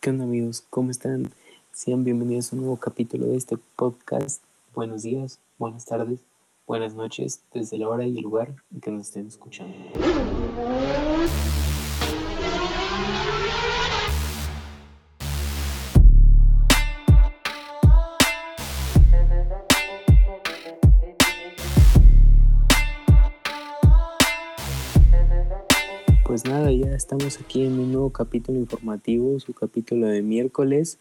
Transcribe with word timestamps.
¿Qué 0.00 0.10
onda 0.10 0.24
amigos? 0.24 0.64
¿Cómo 0.70 0.90
están? 0.90 1.32
Sean 1.72 2.04
bienvenidos 2.04 2.52
a 2.52 2.56
un 2.56 2.62
nuevo 2.62 2.76
capítulo 2.76 3.26
de 3.26 3.36
este 3.36 3.56
podcast. 3.76 4.42
Buenos 4.74 5.02
días, 5.02 5.40
buenas 5.58 5.84
tardes, 5.84 6.20
buenas 6.66 6.94
noches, 6.94 7.42
desde 7.52 7.78
la 7.78 7.88
hora 7.88 8.06
y 8.06 8.16
el 8.16 8.22
lugar 8.22 8.54
en 8.72 8.80
que 8.80 8.90
nos 8.90 9.08
estén 9.08 9.26
escuchando. 9.26 9.74
Estamos 27.06 27.38
aquí 27.40 27.64
en 27.64 27.78
un 27.78 27.92
nuevo 27.92 28.10
capítulo 28.10 28.58
informativo, 28.58 29.38
su 29.38 29.54
capítulo 29.54 30.08
de 30.08 30.22
miércoles, 30.22 30.98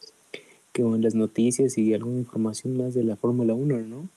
que 0.72 0.84
con 0.84 1.02
las 1.02 1.16
noticias 1.16 1.80
y 1.80 1.96
alguna 1.96 2.20
información 2.20 2.77
más 2.77 2.94
de 2.94 3.04
la 3.04 3.16
Fórmula 3.16 3.55
1, 3.55 3.80
¿no? 3.88 4.08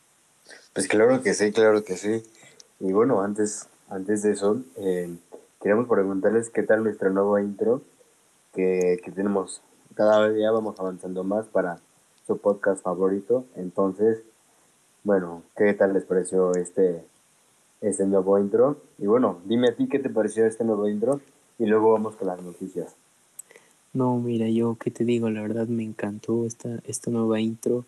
Pues 0.74 0.86
claro 0.86 1.22
que 1.22 1.32
sí, 1.32 1.50
claro 1.50 1.82
que 1.84 1.96
sí. 1.96 2.22
Y 2.78 2.92
bueno, 2.92 3.22
antes, 3.22 3.68
antes 3.88 4.20
de 4.20 4.32
eso, 4.32 4.60
eh, 4.76 5.16
queremos 5.62 5.88
preguntarles 5.88 6.50
qué 6.50 6.62
tal 6.62 6.84
nuestra 6.84 7.08
nueva 7.08 7.40
intro, 7.40 7.80
que, 8.52 9.00
que 9.02 9.10
tenemos, 9.10 9.62
cada 9.94 10.30
día 10.30 10.50
vamos 10.50 10.78
avanzando 10.78 11.24
más 11.24 11.46
para 11.46 11.80
su 12.26 12.36
podcast 12.36 12.82
favorito. 12.82 13.46
Entonces, 13.56 14.18
bueno, 15.04 15.42
¿qué 15.56 15.72
tal 15.72 15.94
les 15.94 16.04
pareció 16.04 16.52
este, 16.52 17.02
este 17.80 18.04
nuevo 18.04 18.38
intro. 18.38 18.76
Y 18.98 19.06
bueno, 19.06 19.40
dime 19.46 19.68
a 19.68 19.74
ti 19.74 19.88
qué 19.88 19.98
te 19.98 20.10
pareció 20.10 20.44
este 20.44 20.64
nuevo 20.64 20.86
intro 20.86 21.22
y 21.58 21.66
luego 21.66 21.92
vamos 21.92 22.16
con 22.16 22.28
las 22.28 22.42
noticias. 22.42 22.94
No, 23.92 24.18
mira, 24.18 24.48
yo 24.48 24.76
qué 24.78 24.90
te 24.90 25.04
digo, 25.04 25.30
la 25.30 25.42
verdad 25.42 25.66
me 25.66 25.82
encantó 25.82 26.44
esta, 26.46 26.80
esta 26.86 27.10
nueva 27.10 27.40
intro. 27.40 27.84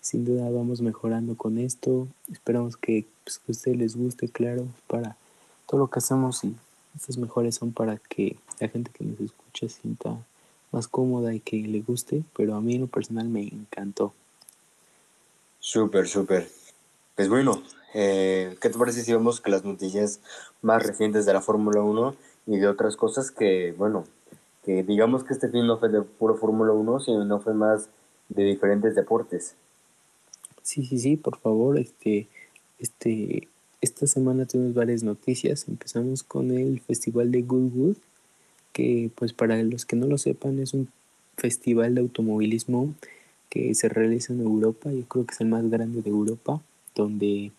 Sin 0.00 0.24
duda 0.24 0.48
vamos 0.50 0.80
mejorando 0.80 1.36
con 1.36 1.58
esto. 1.58 2.06
Esperamos 2.30 2.76
que, 2.76 3.06
pues, 3.24 3.38
que 3.38 3.44
a 3.48 3.52
ustedes 3.52 3.76
les 3.76 3.96
guste, 3.96 4.28
claro, 4.28 4.66
para 4.86 5.16
todo 5.66 5.80
lo 5.80 5.86
que 5.88 5.98
hacemos 5.98 6.44
y 6.44 6.54
estas 6.94 7.18
mejores 7.18 7.56
son 7.56 7.72
para 7.72 7.96
que 7.96 8.36
la 8.60 8.68
gente 8.68 8.90
que 8.92 9.04
nos 9.04 9.20
escucha 9.20 9.68
sienta 9.68 10.16
más 10.70 10.86
cómoda 10.86 11.34
y 11.34 11.40
que 11.40 11.56
le 11.56 11.80
guste, 11.80 12.22
pero 12.36 12.54
a 12.54 12.60
mí 12.60 12.74
en 12.74 12.82
lo 12.82 12.86
personal 12.86 13.28
me 13.28 13.42
encantó. 13.42 14.12
Súper, 15.60 16.06
súper. 16.06 16.48
Pues 17.16 17.28
bueno, 17.28 17.62
eh, 17.94 18.56
¿Qué 18.60 18.68
te 18.68 18.78
parece 18.78 19.02
si 19.02 19.12
vemos 19.12 19.40
que 19.40 19.50
las 19.50 19.64
noticias 19.64 20.20
más 20.60 20.82
recientes 20.82 21.24
de 21.24 21.32
la 21.32 21.40
Fórmula 21.40 21.82
1 21.82 22.14
y 22.48 22.56
de 22.56 22.66
otras 22.66 22.96
cosas 22.96 23.30
que, 23.30 23.74
bueno, 23.76 24.04
que 24.64 24.82
digamos 24.82 25.22
que 25.22 25.34
este 25.34 25.50
fin 25.50 25.66
no 25.66 25.78
fue 25.78 25.90
de 25.90 26.00
puro 26.00 26.34
Fórmula 26.34 26.72
1, 26.72 27.00
sino 27.00 27.40
fue 27.40 27.52
más 27.52 27.90
de 28.30 28.44
diferentes 28.44 28.94
deportes? 28.94 29.54
Sí, 30.62 30.84
sí, 30.84 30.98
sí, 30.98 31.16
por 31.16 31.38
favor, 31.38 31.78
este, 31.78 32.26
este, 32.78 33.48
esta 33.82 34.06
semana 34.06 34.46
tenemos 34.46 34.74
varias 34.74 35.02
noticias. 35.02 35.68
Empezamos 35.68 36.22
con 36.22 36.50
el 36.50 36.80
Festival 36.80 37.30
de 37.30 37.42
Goodwood, 37.42 37.96
que 38.72 39.10
pues 39.14 39.34
para 39.34 39.62
los 39.62 39.84
que 39.84 39.96
no 39.96 40.06
lo 40.06 40.16
sepan 40.16 40.58
es 40.58 40.72
un 40.72 40.88
festival 41.36 41.94
de 41.94 42.00
automovilismo 42.00 42.94
que 43.50 43.74
se 43.74 43.90
realiza 43.90 44.32
en 44.32 44.40
Europa, 44.40 44.90
yo 44.90 45.04
creo 45.04 45.26
que 45.26 45.34
es 45.34 45.40
el 45.40 45.48
más 45.48 45.68
grande 45.70 46.02
de 46.02 46.10
Europa, 46.10 46.60
donde 46.94 47.52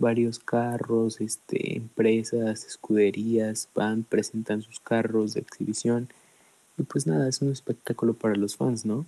varios 0.00 0.38
carros, 0.38 1.20
este, 1.20 1.76
empresas, 1.76 2.64
escuderías 2.64 3.68
van, 3.74 4.02
presentan 4.02 4.62
sus 4.62 4.80
carros 4.80 5.34
de 5.34 5.40
exhibición. 5.40 6.08
Y 6.78 6.82
pues 6.84 7.06
nada, 7.06 7.28
es 7.28 7.42
un 7.42 7.52
espectáculo 7.52 8.14
para 8.14 8.34
los 8.34 8.56
fans, 8.56 8.86
¿no? 8.86 9.04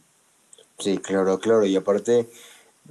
Sí, 0.78 0.98
claro, 0.98 1.38
claro. 1.40 1.64
Y 1.64 1.74
aparte, 1.74 2.28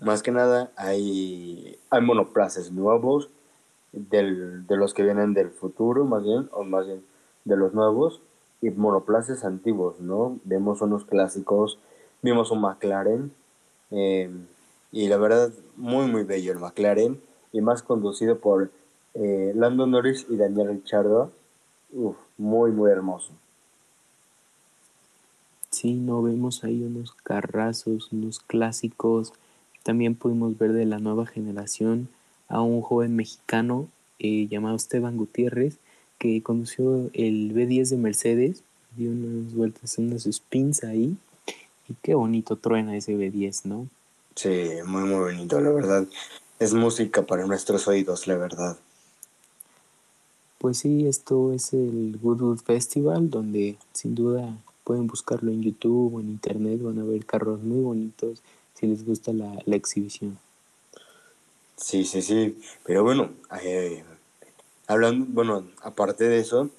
más 0.02 0.24
que 0.24 0.32
nada, 0.32 0.72
hay, 0.76 1.78
hay 1.90 2.02
monoplazas 2.02 2.72
nuevos 2.72 3.30
del, 3.92 4.66
de 4.66 4.78
los 4.78 4.94
que 4.94 5.04
vienen 5.04 5.34
del 5.34 5.50
futuro, 5.50 6.04
más 6.06 6.24
bien, 6.24 6.50
o 6.52 6.64
más 6.64 6.88
bien 6.88 7.04
de 7.46 7.58
los 7.58 7.74
nuevos, 7.74 8.22
y 8.62 8.70
monoplazas 8.72 9.44
antiguos, 9.44 10.00
¿no? 10.00 10.40
Vemos 10.44 10.82
unos 10.82 11.06
clásicos, 11.06 11.78
vimos 12.22 12.52
un 12.52 12.62
McLaren, 12.62 13.32
eh, 13.92 14.30
y 14.92 15.08
la 15.08 15.18
verdad, 15.18 15.52
muy, 15.76 16.08
muy 16.08 16.24
bello 16.24 16.52
el 16.52 16.60
McLaren 16.60 17.20
y 17.52 17.62
más 17.62 17.84
conducido 17.84 18.40
por 18.40 18.72
eh, 19.14 19.52
Lando 19.56 19.88
Norris 19.88 20.26
y 20.30 20.36
Daniel 20.36 20.70
Ricciardo. 20.70 21.32
Uf, 21.92 22.16
muy, 22.38 22.72
muy 22.72 22.92
hermoso. 22.92 23.32
Sí, 25.70 25.94
no 25.94 26.22
vemos 26.22 26.64
ahí 26.64 26.84
unos 26.84 27.14
carrazos, 27.14 28.12
unos 28.12 28.40
clásicos. 28.40 29.34
También 29.84 30.16
pudimos 30.16 30.58
ver 30.58 30.74
de 30.74 30.86
la 30.86 31.00
nueva 31.00 31.26
generación 31.26 32.10
a 32.48 32.62
un 32.62 32.82
joven 32.82 33.16
mexicano 33.16 33.88
eh, 34.20 34.48
llamado 34.48 34.76
Esteban 34.76 35.18
Gutiérrez 35.18 35.78
que 36.22 36.44
condució 36.44 37.10
el 37.14 37.52
B10 37.56 37.90
de 37.90 37.98
Mercedes, 37.98 38.64
dio 38.96 39.10
unas 39.10 39.56
vueltas, 39.56 39.98
unos 39.98 40.26
spins 40.26 40.84
ahí. 40.84 41.18
Y 41.90 41.96
qué 42.04 42.14
bonito 42.14 42.58
truena 42.58 42.96
ese 42.96 43.18
B10, 43.18 43.62
¿no? 43.64 43.88
Sí, 44.36 44.70
muy, 44.86 45.02
muy 45.02 45.20
bonito, 45.20 45.60
la 45.60 45.72
verdad 45.72 46.08
es 46.62 46.76
música 46.76 47.24
para 47.24 47.48
nuestros 47.48 47.88
oídos, 47.88 48.28
la 48.28 48.38
verdad. 48.38 48.78
Pues 50.60 50.78
sí, 50.78 51.08
esto 51.08 51.54
es 51.54 51.74
el 51.74 52.20
Goodwood 52.22 52.60
Festival, 52.60 53.32
donde 53.32 53.78
sin 53.94 54.14
duda 54.14 54.56
pueden 54.84 55.08
buscarlo 55.08 55.52
en 55.52 55.64
YouTube 55.64 56.14
o 56.14 56.20
en 56.20 56.30
Internet, 56.30 56.80
van 56.84 57.00
a 57.00 57.04
ver 57.04 57.26
carros 57.26 57.64
muy 57.64 57.82
bonitos 57.82 58.44
si 58.76 58.86
les 58.86 59.04
gusta 59.04 59.34
la, 59.34 59.60
exhibición. 59.76 60.38
Sí, 61.78 62.06
sí, 62.06 62.22
sí, 62.22 62.62
pero 62.86 63.04
bueno, 63.04 63.32
eh, 63.64 64.04
hablando, 64.86 65.26
bueno, 65.30 65.68
aparte 65.82 66.26
de 66.26 66.42
eso, 66.42 66.70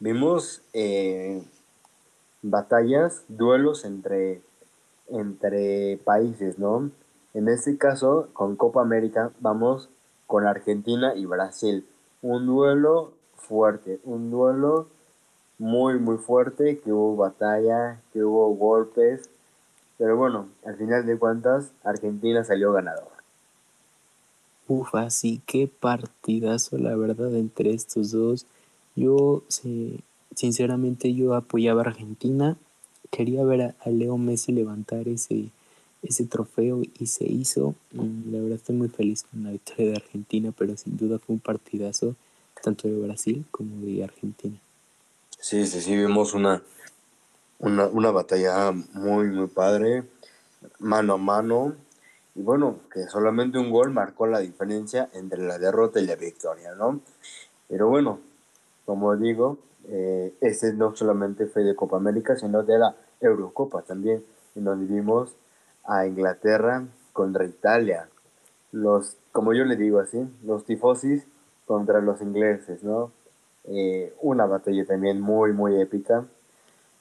vimos 0.00 0.60
eh, 0.74 1.42
batallas, 2.42 3.22
duelos 3.28 3.86
entre, 3.86 4.42
entre 5.08 5.96
países, 6.04 6.58
¿no? 6.58 6.90
En 7.34 7.48
este 7.48 7.78
caso, 7.78 8.28
con 8.32 8.56
Copa 8.56 8.82
América, 8.82 9.30
vamos 9.40 9.88
con 10.26 10.46
Argentina 10.46 11.14
y 11.14 11.26
Brasil. 11.26 11.86
Un 12.22 12.46
duelo 12.46 13.12
fuerte, 13.36 14.00
un 14.04 14.30
duelo 14.30 14.88
muy, 15.58 15.98
muy 15.98 16.16
fuerte, 16.16 16.78
que 16.78 16.92
hubo 16.92 17.16
batalla, 17.16 18.00
que 18.12 18.24
hubo 18.24 18.48
golpes. 18.54 19.28
Pero 19.98 20.16
bueno, 20.16 20.48
al 20.64 20.76
final 20.76 21.06
de 21.06 21.18
cuentas, 21.18 21.70
Argentina 21.84 22.42
salió 22.44 22.72
ganador. 22.72 23.08
Uf, 24.66 24.94
así 24.94 25.42
qué 25.46 25.68
partidazo, 25.68 26.78
la 26.78 26.96
verdad, 26.96 27.34
entre 27.34 27.74
estos 27.74 28.12
dos. 28.12 28.46
Yo, 28.96 29.42
sí, 29.48 30.00
sinceramente, 30.34 31.12
yo 31.12 31.34
apoyaba 31.34 31.82
a 31.82 31.86
Argentina. 31.86 32.56
Quería 33.10 33.44
ver 33.44 33.74
a 33.78 33.90
Leo 33.90 34.16
Messi 34.16 34.52
levantar 34.52 35.08
ese, 35.08 35.50
ese 36.02 36.24
trofeo 36.24 36.82
y 36.98 37.06
se 37.06 37.24
hizo. 37.24 37.74
La 37.92 38.38
verdad 38.38 38.56
estoy 38.56 38.76
muy 38.76 38.88
feliz 38.88 39.24
con 39.24 39.44
la 39.44 39.50
victoria 39.50 39.90
de 39.90 39.96
Argentina, 39.96 40.52
pero 40.56 40.76
sin 40.76 40.96
duda 40.96 41.18
fue 41.18 41.34
un 41.34 41.40
partidazo 41.40 42.14
tanto 42.62 42.88
de 42.88 42.98
Brasil 42.98 43.44
como 43.50 43.84
de 43.84 44.04
Argentina. 44.04 44.58
Sí, 45.38 45.66
sí, 45.66 45.80
sí, 45.80 45.96
vimos 45.96 46.34
una, 46.34 46.62
una, 47.58 47.86
una 47.86 48.10
batalla 48.10 48.72
muy, 48.92 49.26
muy 49.28 49.48
padre, 49.48 50.04
mano 50.78 51.14
a 51.14 51.18
mano. 51.18 51.74
Y 52.34 52.42
bueno, 52.42 52.80
que 52.92 53.04
solamente 53.04 53.58
un 53.58 53.70
gol 53.70 53.90
marcó 53.90 54.26
la 54.26 54.40
diferencia 54.40 55.08
entre 55.14 55.42
la 55.42 55.58
derrota 55.58 56.00
y 56.00 56.06
la 56.06 56.16
victoria, 56.16 56.74
¿no? 56.74 57.00
Pero 57.68 57.88
bueno, 57.88 58.20
como 58.84 59.16
digo, 59.16 59.58
eh, 59.88 60.34
este 60.40 60.72
no 60.74 60.94
solamente 60.94 61.46
fue 61.46 61.62
de 61.62 61.74
Copa 61.74 61.96
América, 61.96 62.36
sino 62.36 62.62
de 62.62 62.78
la 62.78 62.94
Eurocopa 63.20 63.82
también, 63.82 64.22
en 64.54 64.64
donde 64.64 64.92
vimos 64.92 65.30
a 65.84 66.06
Inglaterra 66.06 66.84
contra 67.12 67.44
Italia. 67.44 68.08
Los, 68.72 69.16
como 69.32 69.52
yo 69.52 69.64
le 69.64 69.76
digo 69.76 70.00
así, 70.00 70.18
los 70.44 70.64
tifosis 70.64 71.26
contra 71.66 72.00
los 72.00 72.20
ingleses, 72.20 72.82
¿no? 72.82 73.12
Eh, 73.64 74.14
una 74.20 74.46
batalla 74.46 74.84
también 74.86 75.20
muy, 75.20 75.52
muy 75.52 75.80
épica, 75.80 76.24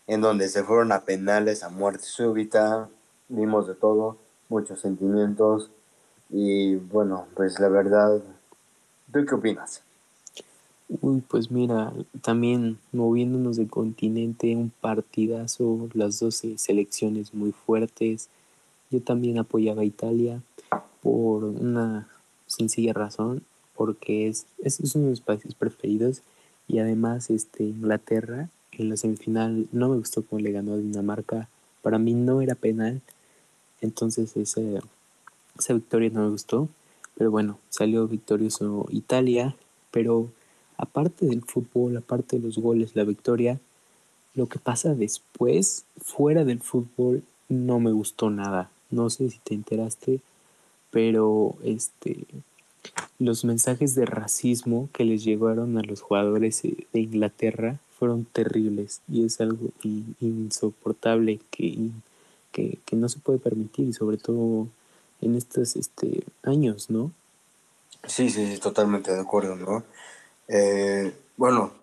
en 0.07 0.21
donde 0.21 0.49
se 0.49 0.63
fueron 0.63 0.91
a 0.91 1.01
penales, 1.01 1.63
a 1.63 1.69
muerte 1.69 2.03
súbita, 2.03 2.89
vimos 3.29 3.67
de 3.67 3.75
todo, 3.75 4.17
muchos 4.49 4.81
sentimientos, 4.81 5.71
y 6.29 6.75
bueno, 6.75 7.27
pues 7.35 7.59
la 7.59 7.69
verdad, 7.69 8.21
¿tú 9.11 9.25
qué 9.25 9.35
opinas? 9.35 9.81
Uy, 11.01 11.23
pues 11.27 11.51
mira, 11.51 11.93
también 12.21 12.79
moviéndonos 12.91 13.57
de 13.57 13.67
continente, 13.67 14.55
un 14.55 14.71
partidazo, 14.81 15.87
las 15.93 16.19
12 16.19 16.57
selecciones 16.57 17.33
muy 17.33 17.51
fuertes, 17.51 18.29
yo 18.89 19.01
también 19.01 19.38
apoyaba 19.38 19.81
a 19.81 19.86
Italia 19.86 20.41
por 21.01 21.44
una 21.44 22.07
sencilla 22.47 22.94
razón, 22.94 23.44
porque 23.75 24.27
es, 24.27 24.45
es, 24.63 24.80
uno 24.95 25.06
de 25.06 25.12
mis 25.12 25.21
países 25.21 25.53
preferidos 25.53 26.21
y 26.68 26.80
además 26.80 27.30
este, 27.30 27.63
Inglaterra 27.63 28.50
en 28.71 28.89
la 28.89 28.97
semifinal 28.97 29.68
no 29.71 29.89
me 29.89 29.97
gustó 29.97 30.24
cómo 30.24 30.41
le 30.41 30.51
ganó 30.51 30.74
a 30.74 30.77
Dinamarca 30.77 31.47
Para 31.81 32.00
mí 32.00 32.13
no 32.13 32.41
era 32.41 32.56
penal, 32.56 33.01
entonces 33.81 34.36
esa, 34.36 34.62
esa 35.57 35.74
victoria 35.74 36.09
no 36.09 36.24
me 36.24 36.30
gustó. 36.30 36.68
Pero 37.15 37.31
bueno, 37.31 37.59
salió 37.69 38.07
victorioso 38.07 38.88
Italia, 38.91 39.56
pero 39.91 40.30
aparte 40.77 41.25
del 41.25 41.44
fútbol, 41.44 41.97
aparte 41.97 42.38
de 42.38 42.44
los 42.44 42.57
goles, 42.57 42.95
la 42.95 43.03
victoria, 43.03 43.59
lo 44.36 44.47
que 44.47 44.59
pasa 44.59 44.95
después, 44.95 45.83
fuera 46.01 46.45
del 46.45 46.62
fútbol, 46.62 47.24
no 47.50 47.80
me 47.80 47.91
gustó 47.91 48.30
nada. 48.30 48.71
No 48.89 49.09
sé 49.09 49.30
si 49.30 49.39
te 49.39 49.53
enteraste, 49.53 50.19
pero 50.91 51.56
este 51.63 52.25
los 53.19 53.44
mensajes 53.44 53.95
de 53.95 54.06
racismo 54.06 54.89
que 54.94 55.03
les 55.03 55.24
llegaron 55.24 55.77
a 55.77 55.81
los 55.81 56.01
jugadores 56.01 56.62
de 56.62 57.00
Inglaterra 57.00 57.77
fueron 57.97 58.24
terribles 58.24 59.01
y 59.09 59.25
es 59.25 59.41
algo 59.41 59.71
insoportable 60.21 61.39
que, 61.51 61.89
que, 62.53 62.77
que 62.86 62.95
no 62.95 63.09
se 63.09 63.19
puede 63.19 63.39
permitir, 63.39 63.94
sobre 63.94 64.15
todo 64.15 64.68
en 65.21 65.36
estos 65.36 65.75
este, 65.75 66.24
años, 66.44 66.89
¿no? 66.89 67.12
Sí, 68.06 68.30
sí, 68.30 68.57
totalmente 68.57 69.12
de 69.13 69.19
acuerdo, 69.19 69.57
¿no? 69.57 69.83
Eh, 70.47 71.13
bueno, 71.36 71.74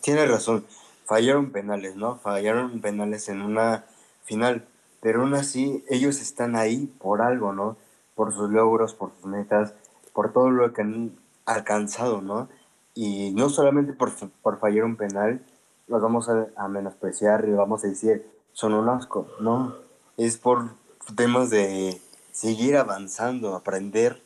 tiene 0.00 0.24
razón, 0.26 0.64
fallaron 1.04 1.50
penales, 1.50 1.96
¿no? 1.96 2.18
Fallaron 2.18 2.80
penales 2.80 3.28
en 3.28 3.42
una 3.42 3.84
final, 4.24 4.64
pero 5.04 5.20
aún 5.20 5.34
así 5.34 5.84
ellos 5.90 6.22
están 6.22 6.56
ahí 6.56 6.86
por 6.86 7.20
algo, 7.20 7.52
¿no? 7.52 7.76
Por 8.14 8.32
sus 8.32 8.48
logros, 8.48 8.94
por 8.94 9.12
sus 9.12 9.26
metas, 9.26 9.74
por 10.14 10.32
todo 10.32 10.50
lo 10.50 10.72
que 10.72 10.80
han 10.80 11.12
alcanzado, 11.44 12.22
¿no? 12.22 12.48
Y 12.94 13.30
no 13.32 13.50
solamente 13.50 13.92
por, 13.92 14.12
por 14.40 14.58
fallar 14.58 14.84
un 14.84 14.96
penal, 14.96 15.44
los 15.88 16.00
vamos 16.00 16.30
a, 16.30 16.46
a 16.56 16.68
menospreciar 16.68 17.46
y 17.46 17.52
vamos 17.52 17.84
a 17.84 17.88
decir, 17.88 18.26
son 18.54 18.72
un 18.72 18.88
asco, 18.88 19.28
¿no? 19.40 19.74
Es 20.16 20.38
por 20.38 20.70
temas 21.14 21.50
de 21.50 22.00
seguir 22.32 22.78
avanzando, 22.78 23.56
aprender 23.56 24.22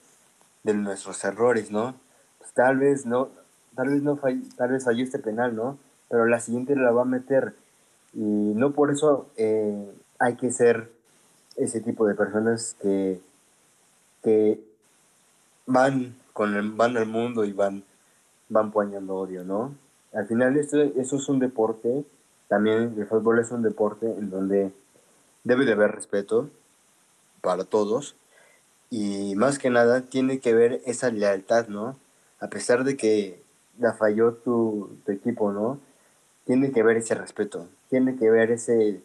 de 0.63 0.75
nuestros 0.75 1.25
errores, 1.25 1.73
¿no? 1.73 1.97
Pues 2.39 2.53
tal 2.53 2.79
vez 2.79 3.05
no, 3.05 3.31
tal 3.75 3.89
vez 3.89 4.01
no 4.05 4.17
fall, 4.17 4.45
tal 4.57 4.71
vez 4.71 4.85
falló 4.85 5.03
este 5.03 5.19
penal, 5.19 5.57
¿no? 5.57 5.77
Pero 6.09 6.27
la 6.27 6.39
siguiente 6.39 6.77
la 6.77 6.93
va 6.93 7.03
a 7.03 7.05
meter 7.05 7.57
y 8.15 8.21
no 8.21 8.75
por 8.75 8.93
eso 8.93 9.27
eh, 9.37 9.93
hay 10.19 10.37
que 10.37 10.51
ser 10.51 10.91
ese 11.57 11.81
tipo 11.81 12.07
de 12.07 12.15
personas 12.15 12.77
que, 12.81 13.21
que 14.23 14.61
van 15.67 16.15
con 16.33 16.55
el, 16.55 16.71
van 16.73 16.97
al 16.97 17.07
mundo 17.07 17.45
y 17.45 17.53
van 17.53 17.83
van 18.49 18.71
poniendo 18.71 19.15
odio, 19.17 19.45
¿no? 19.45 19.75
Al 20.13 20.27
final 20.27 20.57
esto, 20.57 20.81
eso 20.81 21.17
es 21.17 21.29
un 21.29 21.39
deporte, 21.39 22.05
también 22.49 22.95
el 22.97 23.07
fútbol 23.07 23.39
es 23.39 23.51
un 23.51 23.63
deporte 23.63 24.07
en 24.07 24.31
donde 24.31 24.73
debe 25.45 25.65
de 25.65 25.73
haber 25.73 25.93
respeto, 25.93 26.49
para 27.41 27.65
todos. 27.65 28.17
Y 28.91 29.35
más 29.37 29.59
que 29.59 29.71
nada 29.71 30.03
tiene 30.03 30.41
que 30.41 30.55
ver 30.55 30.81
esa 30.87 31.11
lealtad, 31.11 31.69
¿no? 31.69 31.97
A 32.41 32.49
pesar 32.49 32.85
de 32.85 32.97
que 32.97 33.43
la 33.79 33.93
falló 33.93 34.33
tu, 34.33 34.97
tu 35.05 35.13
equipo, 35.13 35.53
¿no? 35.53 35.79
Tiene 36.47 36.73
que 36.73 36.83
ver 36.83 36.97
ese 36.97 37.15
respeto, 37.15 37.69
tiene 37.91 38.17
que 38.17 38.31
ver 38.31 38.51
ese, 38.51 39.03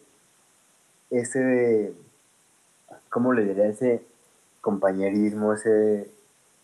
ese, 1.10 1.92
¿cómo 3.10 3.32
le 3.32 3.44
diría? 3.44 3.66
Ese 3.66 4.02
compañerismo, 4.60 5.52
ese, 5.52 6.10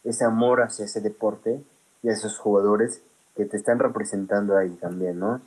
ese 0.05 0.25
amor 0.25 0.63
hacia 0.63 0.85
ese 0.85 1.01
deporte 1.01 1.63
y 2.03 2.09
a 2.09 2.13
esos 2.13 2.39
jugadores 2.39 3.03
que 3.37 3.45
te 3.45 3.57
están 3.57 3.79
representando 3.79 4.57
ahí 4.57 4.71
también, 4.71 5.19
¿no? 5.19 5.41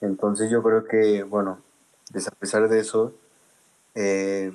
Entonces 0.00 0.50
yo 0.50 0.62
creo 0.62 0.84
que, 0.84 1.22
bueno, 1.22 1.58
a 2.14 2.34
pesar 2.36 2.68
de 2.68 2.80
eso, 2.80 3.14
eh, 3.94 4.52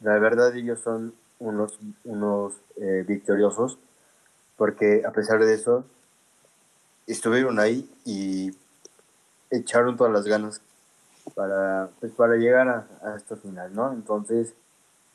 la 0.00 0.18
verdad 0.18 0.54
ellos 0.56 0.80
son 0.80 1.14
unos, 1.38 1.78
unos 2.04 2.54
eh, 2.76 3.04
victoriosos 3.06 3.78
porque 4.56 5.02
a 5.06 5.10
pesar 5.12 5.44
de 5.44 5.54
eso 5.54 5.84
estuvieron 7.06 7.58
ahí 7.58 7.90
y 8.04 8.54
echaron 9.50 9.96
todas 9.96 10.12
las 10.12 10.24
ganas 10.24 10.60
para, 11.34 11.90
pues, 12.00 12.12
para 12.12 12.36
llegar 12.36 12.68
a, 12.68 12.88
a 13.02 13.16
esta 13.16 13.36
final, 13.36 13.74
¿no? 13.74 13.92
Entonces, 13.92 14.54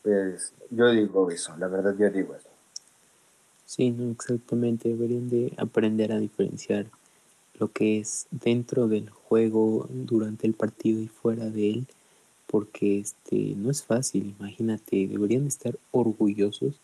pues 0.02 0.54
yo 0.70 0.92
digo 0.92 1.30
eso, 1.32 1.56
la 1.58 1.68
verdad 1.68 1.96
yo 1.98 2.10
digo 2.10 2.36
eso. 2.36 2.50
Sí, 3.66 3.92
no, 3.92 4.12
exactamente. 4.12 4.90
Deberían 4.90 5.30
de 5.30 5.54
aprender 5.58 6.12
a 6.12 6.20
diferenciar 6.20 6.86
lo 7.60 7.72
que 7.72 8.00
es 8.00 8.28
dentro 8.32 8.88
del 8.88 9.10
juego, 9.10 9.88
durante 9.90 10.46
el 10.46 10.54
partido 10.54 11.00
y 11.00 11.08
fuera 11.08 11.50
de 11.50 11.72
él 11.72 11.88
porque 12.48 13.00
este 13.00 13.54
no 13.58 13.72
es 13.72 13.84
fácil, 13.84 14.34
imagínate, 14.40 15.08
deberían 15.08 15.48
estar 15.48 15.78
orgullosos 15.92 16.80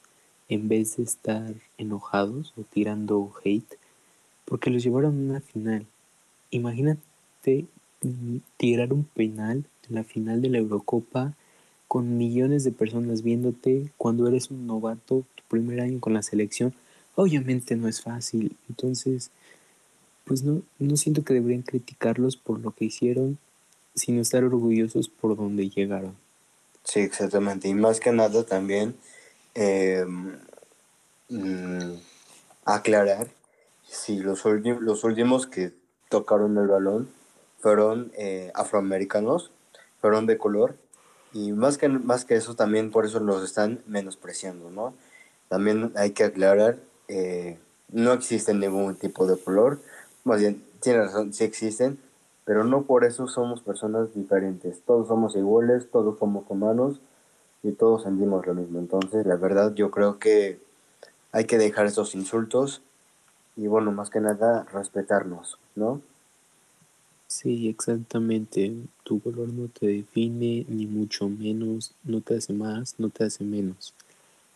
en 0.49 0.67
vez 0.67 0.97
de 0.97 1.03
estar 1.03 1.53
enojados 1.77 2.53
o 2.57 2.63
tirando 2.63 3.31
hate, 3.43 3.77
porque 4.43 4.69
los 4.69 4.83
llevaron 4.83 5.15
a 5.15 5.31
una 5.31 5.39
final. 5.39 5.85
Imagínate 6.49 7.67
tirar 8.57 8.93
un 8.93 9.03
penal 9.03 9.65
en 9.89 9.95
la 9.95 10.03
final 10.03 10.41
de 10.41 10.49
la 10.49 10.57
Eurocopa 10.57 11.33
con 11.87 12.17
millones 12.17 12.63
de 12.63 12.71
personas 12.71 13.21
viéndote 13.21 13.91
cuando 13.97 14.27
eres 14.27 14.49
un 14.49 14.65
novato, 14.65 15.25
tu 15.35 15.43
primer 15.49 15.81
año 15.81 15.99
con 15.99 16.13
la 16.13 16.23
selección, 16.23 16.73
obviamente 17.15 17.75
no 17.75 17.87
es 17.87 18.01
fácil. 18.01 18.55
Entonces, 18.69 19.29
pues 20.23 20.43
no, 20.43 20.61
no 20.79 20.97
siento 20.97 21.23
que 21.23 21.33
deberían 21.33 21.63
criticarlos 21.63 22.37
por 22.37 22.59
lo 22.59 22.71
que 22.71 22.85
hicieron, 22.85 23.37
sino 23.93 24.21
estar 24.21 24.43
orgullosos 24.43 25.09
por 25.09 25.35
donde 25.35 25.69
llegaron. 25.69 26.15
Sí, 26.83 27.01
exactamente. 27.01 27.67
Y 27.67 27.73
más 27.73 27.99
que 27.99 28.11
nada 28.11 28.43
también 28.45 28.95
eh, 29.53 30.05
aclarar 32.65 33.27
si 33.87 34.19
los, 34.19 34.43
los 34.45 35.03
últimos 35.03 35.45
que 35.45 35.73
tocaron 36.09 36.57
el 36.57 36.67
balón 36.67 37.20
fueron 37.61 38.11
eh, 38.17 38.51
afroamericanos, 38.55 39.51
fueron 39.99 40.25
de 40.25 40.37
color, 40.37 40.75
y 41.33 41.53
más 41.53 41.77
que, 41.77 41.87
más 41.87 42.25
que 42.25 42.35
eso 42.35 42.55
también 42.55 42.91
por 42.91 43.05
eso 43.05 43.19
los 43.19 43.43
están 43.43 43.81
menospreciando, 43.87 44.69
¿no? 44.69 44.93
También 45.47 45.93
hay 45.95 46.11
que 46.11 46.25
aclarar, 46.25 46.77
eh, 47.07 47.57
no 47.89 48.13
existe 48.13 48.53
ningún 48.53 48.95
tipo 48.95 49.25
de 49.27 49.37
color, 49.37 49.79
más 50.23 50.39
bien, 50.39 50.63
tiene 50.81 51.03
razón, 51.03 51.33
sí 51.33 51.43
existen, 51.43 51.99
pero 52.45 52.63
no 52.63 52.83
por 52.83 53.05
eso 53.05 53.27
somos 53.27 53.61
personas 53.61 54.13
diferentes. 54.13 54.81
Todos 54.85 55.07
somos 55.07 55.35
iguales, 55.35 55.89
todos 55.91 56.17
somos 56.19 56.43
humanos 56.49 56.99
y 57.63 57.71
todos 57.71 58.03
sentimos 58.03 58.45
lo 58.45 58.53
mismo. 58.53 58.79
Entonces, 58.79 59.25
la 59.25 59.35
verdad, 59.35 59.73
yo 59.73 59.91
creo 59.91 60.19
que 60.19 60.59
hay 61.31 61.45
que 61.45 61.57
dejar 61.57 61.85
esos 61.85 62.15
insultos 62.15 62.81
y, 63.55 63.67
bueno, 63.67 63.91
más 63.91 64.09
que 64.09 64.19
nada, 64.19 64.65
respetarnos, 64.71 65.59
¿no? 65.75 66.01
Sí, 67.31 67.69
exactamente. 67.69 68.73
Tu 69.05 69.21
color 69.21 69.53
no 69.53 69.69
te 69.69 69.87
define, 69.87 70.65
ni 70.67 70.85
mucho 70.85 71.29
menos, 71.29 71.93
no 72.03 72.19
te 72.19 72.35
hace 72.35 72.51
más, 72.51 72.95
no 72.97 73.09
te 73.09 73.23
hace 73.23 73.45
menos. 73.45 73.93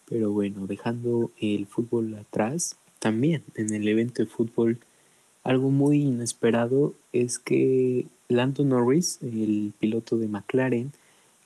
Pero 0.09 0.33
bueno, 0.33 0.67
dejando 0.67 1.31
el 1.39 1.67
fútbol 1.67 2.13
atrás, 2.15 2.75
también 2.99 3.43
en 3.55 3.73
el 3.73 3.87
evento 3.87 4.21
de 4.23 4.27
fútbol 4.27 4.77
algo 5.45 5.69
muy 5.69 6.01
inesperado 6.01 6.93
es 7.13 7.39
que 7.39 8.07
Lando 8.27 8.65
Norris, 8.65 9.19
el 9.21 9.71
piloto 9.79 10.17
de 10.17 10.27
McLaren, 10.27 10.91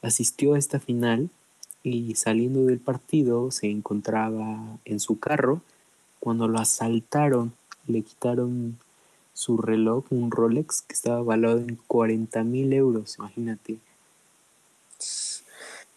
asistió 0.01 0.55
a 0.55 0.57
esta 0.57 0.79
final 0.79 1.29
y 1.83 2.15
saliendo 2.15 2.65
del 2.65 2.79
partido 2.79 3.51
se 3.51 3.69
encontraba 3.69 4.79
en 4.83 4.99
su 4.99 5.19
carro 5.19 5.61
cuando 6.19 6.47
lo 6.47 6.57
asaltaron, 6.57 7.53
le 7.85 8.01
quitaron 8.01 8.79
su 9.39 9.55
reloj, 9.55 10.03
un 10.09 10.31
Rolex 10.31 10.81
que 10.81 10.93
estaba 10.93 11.21
valorado 11.21 11.59
en 11.59 11.77
40 11.87 12.43
mil 12.43 12.73
euros, 12.73 13.17
imagínate. 13.19 13.79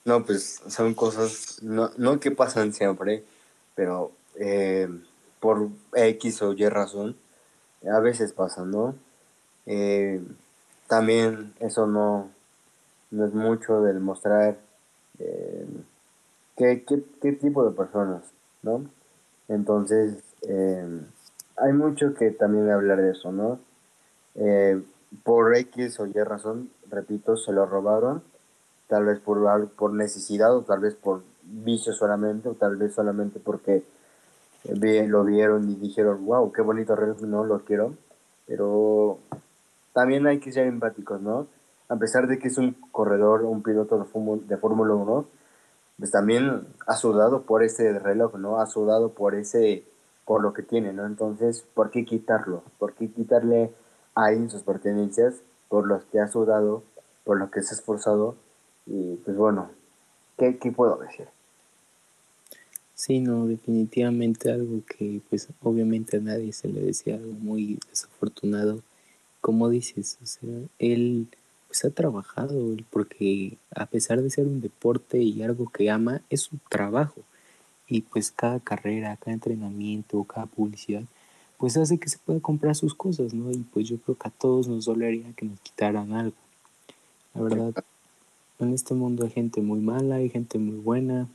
No, 0.04 0.25
pues 0.25 0.62
son 0.68 0.94
cosas, 0.94 1.61
no, 1.61 1.90
no 1.96 2.20
que 2.20 2.30
pasan 2.30 2.72
siempre, 2.72 3.25
pero 3.75 4.12
eh, 4.37 4.88
por 5.40 5.70
X 5.92 6.40
o 6.42 6.52
Y 6.52 6.68
razón, 6.68 7.16
a 7.92 7.99
veces 7.99 8.32
pasa, 8.32 8.64
¿no? 8.64 8.94
Eh, 9.66 10.22
también 10.87 11.52
eso 11.58 11.88
no, 11.88 12.30
no 13.11 13.26
es 13.26 13.34
mucho 13.34 13.82
del 13.82 13.99
mostrar 13.99 14.56
eh, 15.18 15.66
qué, 16.56 16.84
qué, 16.87 17.02
qué, 17.20 17.32
tipo 17.32 17.64
de 17.64 17.72
personas, 17.72 18.22
¿no? 18.62 18.84
Entonces, 19.49 20.14
hay 21.56 21.73
mucho 21.73 22.14
que 22.14 22.30
también 22.30 22.71
hablar 22.71 23.00
de 23.00 23.12
eso, 23.12 23.32
¿no? 23.32 23.61
por 25.25 25.54
X 25.54 26.00
o 26.00 26.06
Y 26.06 26.12
razón, 26.12 26.71
repito, 26.88 27.37
se 27.37 27.52
lo 27.52 27.66
robaron, 27.66 28.23
tal 28.88 29.04
vez 29.04 29.21
por, 29.21 29.68
por 29.71 29.92
necesidad 29.92 30.56
o 30.56 30.62
tal 30.62 30.80
vez 30.80 30.94
por 30.94 31.23
vicio 31.42 31.92
solamente, 31.92 32.49
o 32.49 32.54
tal 32.54 32.76
vez 32.76 32.94
solamente 32.94 33.38
porque 33.38 33.82
lo 34.64 35.25
vieron 35.25 35.68
y 35.68 35.75
dijeron, 35.75 36.25
wow, 36.25 36.50
qué 36.50 36.62
bonito 36.62 36.97
reloj, 36.97 37.21
no 37.23 37.44
lo 37.44 37.61
quiero. 37.61 37.94
Pero 38.47 39.18
también 39.92 40.26
hay 40.26 40.40
que 40.40 40.50
ser 40.50 40.66
empáticos, 40.66 41.21
¿no? 41.21 41.47
a 41.92 41.97
pesar 41.97 42.26
de 42.26 42.38
que 42.38 42.49
es 42.49 42.56
un 42.56 42.75
corredor, 42.90 43.42
un 43.42 43.62
piloto 43.62 43.99
de 43.99 44.56
Fórmula 44.56 44.94
1, 44.94 45.26
pues 45.99 46.11
también 46.11 46.66
ha 46.87 46.97
sudado 46.97 47.42
por 47.42 47.62
ese 47.62 47.99
reloj, 47.99 48.37
¿no? 48.38 48.61
Ha 48.61 48.66
sudado 48.66 49.11
por 49.11 49.35
ese, 49.35 49.85
por 50.25 50.43
lo 50.43 50.52
que 50.52 50.62
tiene, 50.62 50.93
¿no? 50.93 51.07
Entonces, 51.07 51.64
¿por 51.75 51.91
qué 51.91 52.05
quitarlo? 52.05 52.62
¿Por 52.79 52.95
qué 52.95 53.11
quitarle 53.11 53.73
a 54.14 54.26
alguien 54.26 54.50
sus 54.50 54.62
pertenencias 54.62 55.43
por 55.69 55.87
los 55.87 56.05
que 56.05 56.21
ha 56.21 56.29
sudado, 56.29 56.83
por 57.25 57.38
lo 57.38 57.50
que 57.50 57.62
se 57.62 57.75
ha 57.75 57.79
esforzado? 57.79 58.37
Y 58.87 59.17
pues 59.17 59.37
bueno, 59.37 59.71
¿qué, 60.38 60.59
qué 60.59 60.73
puedo 60.73 60.97
decir? 60.97 61.26
Sí, 62.95 63.21
no, 63.21 63.47
definitivamente 63.47 64.52
algo 64.52 64.81
que 64.87 65.21
pues 65.29 65.49
obviamente 65.62 66.19
a 66.19 66.21
nadie 66.21 66.52
se 66.52 66.69
le 66.69 66.83
decía 66.83 67.17
algo 67.17 67.33
muy 67.33 67.79
desafortunado. 67.91 68.81
Como 69.41 69.69
dices, 69.71 70.19
o 70.23 70.26
sea, 70.26 70.50
él 70.79 71.26
pues 71.67 71.85
ha 71.85 71.91
trabajado, 71.91 72.76
porque 72.91 73.57
a 73.75 73.87
pesar 73.87 74.23
de 74.23 74.31
ser 74.31 74.47
un 74.47 74.61
deporte 74.61 75.19
y 75.19 75.43
algo 75.43 75.69
que 75.73 75.91
ama, 75.91 76.21
es 76.31 76.43
su 76.43 76.59
trabajo. 76.69 77.23
Y 77.92 78.00
pues 78.00 78.30
cada 78.30 78.58
carrera, 78.58 79.18
cada 79.18 79.34
entrenamiento, 79.34 80.25
cada 80.25 80.46
publicidad, 80.46 81.02
pues 81.58 81.76
hace 81.76 81.99
que 81.99 82.08
se 82.08 82.16
pueda 82.16 82.40
comprar 82.40 82.75
sus 82.75 82.94
cosas, 82.94 83.34
¿no? 83.34 83.50
Y 83.52 83.58
pues 83.58 83.87
yo 83.87 83.99
creo 83.99 84.16
que 84.16 84.28
a 84.28 84.30
todos 84.30 84.66
nos 84.66 84.87
dolería 84.87 85.30
que 85.37 85.44
nos 85.44 85.61
quitaran 85.61 86.14
algo. 86.14 86.37
La 87.34 87.42
verdad, 87.42 87.84
en 88.61 88.72
este 88.72 88.94
mundo 88.94 89.25
hay 89.25 89.30
gente 89.30 89.61
muy 89.61 89.80
mala, 89.80 90.14
hay 90.16 90.30
gente 90.30 90.58
muy 90.58 90.76
buena, 90.76 91.28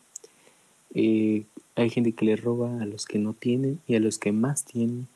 eh, 0.95 1.45
hay 1.75 1.91
gente 1.91 2.13
que 2.13 2.25
le 2.25 2.35
roba 2.35 2.81
a 2.81 2.87
los 2.87 3.05
que 3.05 3.19
no 3.19 3.33
tienen 3.33 3.79
y 3.85 3.93
a 3.93 3.99
los 3.99 4.17
que 4.17 4.31
más 4.31 4.65
tienen. 4.65 5.07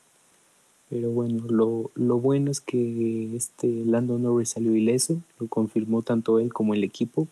Pero 0.90 1.10
bueno, 1.10 1.42
lo, 1.48 1.90
lo 1.96 2.20
bueno 2.20 2.52
es 2.52 2.60
que 2.60 3.34
este 3.34 3.66
Lando 3.84 4.16
Norris 4.16 4.50
salió 4.50 4.76
ileso, 4.76 5.20
lo 5.40 5.48
confirmó 5.48 6.02
tanto 6.02 6.38
él 6.38 6.52
como 6.52 6.72
el 6.72 6.84
equipo. 6.84 7.26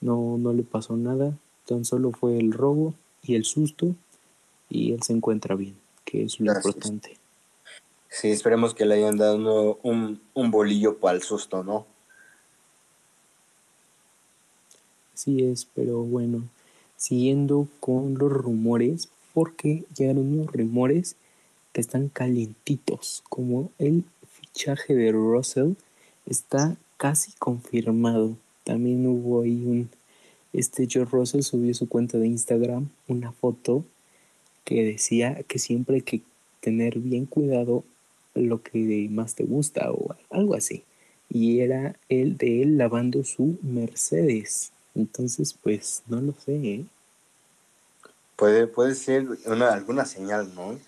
No, 0.00 0.38
no 0.38 0.52
le 0.52 0.62
pasó 0.62 0.96
nada, 0.96 1.36
tan 1.66 1.84
solo 1.84 2.12
fue 2.12 2.38
el 2.38 2.52
robo 2.52 2.94
y 3.22 3.34
el 3.34 3.44
susto 3.44 3.94
y 4.68 4.92
él 4.92 5.02
se 5.02 5.12
encuentra 5.12 5.54
bien, 5.54 5.76
que 6.04 6.24
es 6.24 6.40
lo 6.40 6.52
importante. 6.52 7.16
Sí, 8.08 8.30
esperemos 8.30 8.74
que 8.74 8.84
le 8.84 8.96
hayan 8.96 9.16
dado 9.16 9.78
un, 9.82 10.20
un 10.34 10.50
bolillo 10.50 10.98
para 10.98 11.16
el 11.16 11.22
susto, 11.22 11.62
¿no? 11.62 11.86
Así 15.14 15.44
es, 15.44 15.66
pero 15.74 16.02
bueno, 16.02 16.42
siguiendo 16.96 17.68
con 17.80 18.18
los 18.18 18.32
rumores, 18.32 19.08
porque 19.34 19.84
llegaron 19.96 20.38
unos 20.38 20.52
rumores 20.52 21.16
que 21.72 21.80
están 21.80 22.08
calientitos, 22.08 23.22
como 23.28 23.70
el 23.78 24.04
fichaje 24.30 24.94
de 24.94 25.12
Russell 25.12 25.72
está 26.26 26.76
casi 26.96 27.32
confirmado. 27.38 28.36
También 28.64 29.06
hubo 29.06 29.42
ahí 29.42 29.64
un, 29.64 29.90
este 30.52 30.86
George 30.88 31.16
Russell 31.16 31.42
subió 31.42 31.74
su 31.74 31.88
cuenta 31.88 32.18
de 32.18 32.26
Instagram 32.26 32.88
una 33.08 33.32
foto 33.32 33.84
que 34.64 34.84
decía 34.84 35.42
que 35.48 35.58
siempre 35.58 35.96
hay 35.96 36.02
que 36.02 36.22
tener 36.60 36.98
bien 36.98 37.26
cuidado 37.26 37.84
lo 38.34 38.62
que 38.62 39.08
más 39.10 39.34
te 39.34 39.44
gusta 39.44 39.90
o 39.90 40.14
algo 40.30 40.54
así. 40.54 40.84
Y 41.28 41.60
era 41.60 41.96
el 42.08 42.36
de 42.36 42.62
él 42.62 42.78
lavando 42.78 43.24
su 43.24 43.58
Mercedes. 43.62 44.72
Entonces, 44.94 45.54
pues, 45.54 46.02
no 46.06 46.20
lo 46.20 46.34
sé, 46.34 46.54
¿eh? 46.54 46.84
Puede, 48.36 48.66
puede 48.66 48.94
ser 48.94 49.26
una, 49.46 49.72
alguna 49.72 50.04
señal, 50.04 50.54
¿no? 50.54 50.78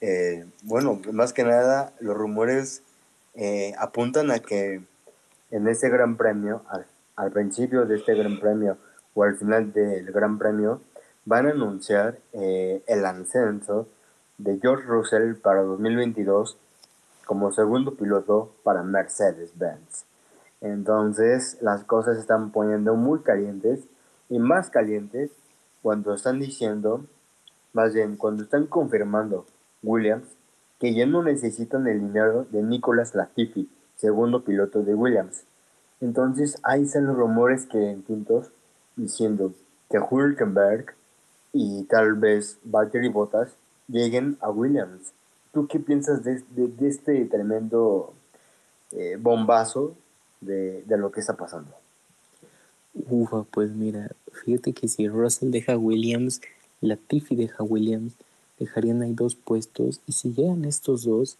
Eh, 0.00 0.46
bueno, 0.62 1.00
más 1.12 1.32
que 1.32 1.44
nada, 1.44 1.92
los 2.00 2.16
rumores 2.16 2.82
eh, 3.34 3.74
apuntan 3.78 4.30
a 4.30 4.38
que 4.38 4.80
en 5.50 5.68
este 5.68 5.88
gran 5.88 6.16
premio, 6.16 6.62
al, 7.16 7.32
principio 7.32 7.84
de 7.84 7.96
este 7.96 8.14
gran 8.14 8.40
premio 8.40 8.78
o 9.14 9.24
al 9.24 9.36
final 9.36 9.72
del 9.72 10.12
gran 10.12 10.38
premio, 10.38 10.80
van 11.24 11.46
a 11.46 11.50
anunciar 11.50 12.18
eh, 12.32 12.82
el 12.86 13.04
ascenso 13.04 13.88
de 14.38 14.58
George 14.58 14.86
Russell 14.86 15.34
para 15.34 15.62
2022 15.62 16.56
como 17.26 17.52
segundo 17.52 17.94
piloto 17.94 18.52
para 18.64 18.82
Mercedes-Benz. 18.82 20.04
Entonces 20.60 21.58
las 21.60 21.84
cosas 21.84 22.16
se 22.16 22.22
están 22.22 22.50
poniendo 22.50 22.94
muy 22.94 23.20
calientes 23.20 23.80
y 24.28 24.38
más 24.38 24.70
calientes 24.70 25.30
cuando 25.82 26.14
están 26.14 26.38
diciendo, 26.38 27.04
más 27.72 27.94
bien 27.94 28.16
cuando 28.16 28.42
están 28.42 28.66
confirmando 28.66 29.46
Williams 29.82 30.26
que 30.78 30.94
ya 30.94 31.06
no 31.06 31.22
necesitan 31.22 31.86
el 31.86 32.00
dinero 32.00 32.46
de 32.50 32.62
Nicolas 32.62 33.14
Latifi, 33.14 33.68
segundo 33.96 34.42
piloto 34.44 34.82
de 34.82 34.94
Williams. 34.94 35.44
Entonces 36.00 36.58
ahí 36.62 36.82
están 36.84 37.06
los 37.06 37.16
rumores 37.16 37.66
que 37.66 37.90
en 37.90 38.02
quintos 38.02 38.50
diciendo 39.02 39.52
que 39.90 39.98
Hülkenberg 39.98 40.94
y 41.52 41.84
tal 41.84 42.14
vez 42.14 42.58
Valtteri 42.64 43.08
Bottas 43.08 43.50
lleguen 43.88 44.36
a 44.40 44.50
Williams. 44.50 45.12
¿Tú 45.52 45.66
qué 45.66 45.80
piensas 45.80 46.22
de, 46.22 46.42
este 46.80 47.24
tremendo 47.24 48.12
eh, 48.92 49.16
bombazo 49.20 49.94
de, 50.40 50.84
lo 50.88 51.12
que 51.12 51.20
está 51.20 51.36
pasando. 51.36 51.70
Ufa, 53.08 53.44
pues 53.44 53.70
mira, 53.70 54.10
fíjate 54.44 54.72
que 54.72 54.88
si 54.88 55.08
Russell 55.08 55.50
deja 55.50 55.76
Williams, 55.76 56.40
Latifi 56.80 57.36
deja 57.36 57.62
Williams, 57.62 58.14
dejarían 58.58 59.02
ahí 59.02 59.12
dos 59.12 59.34
puestos 59.36 60.00
y 60.06 60.12
si 60.12 60.32
llegan 60.32 60.64
estos 60.64 61.04
dos, 61.04 61.36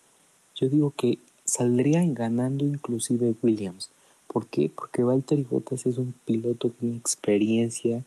yo 0.54 0.68
digo 0.68 0.92
que 0.96 1.18
saldrían 1.44 2.14
ganando 2.14 2.64
inclusive 2.64 3.34
Williams. 3.42 3.90
¿Por 4.32 4.46
qué? 4.46 4.70
Porque 4.72 5.02
Valtteri 5.02 5.42
Bottas 5.42 5.86
es 5.86 5.98
un 5.98 6.14
piloto 6.24 6.70
tiene 6.70 6.96
experiencia, 6.96 8.04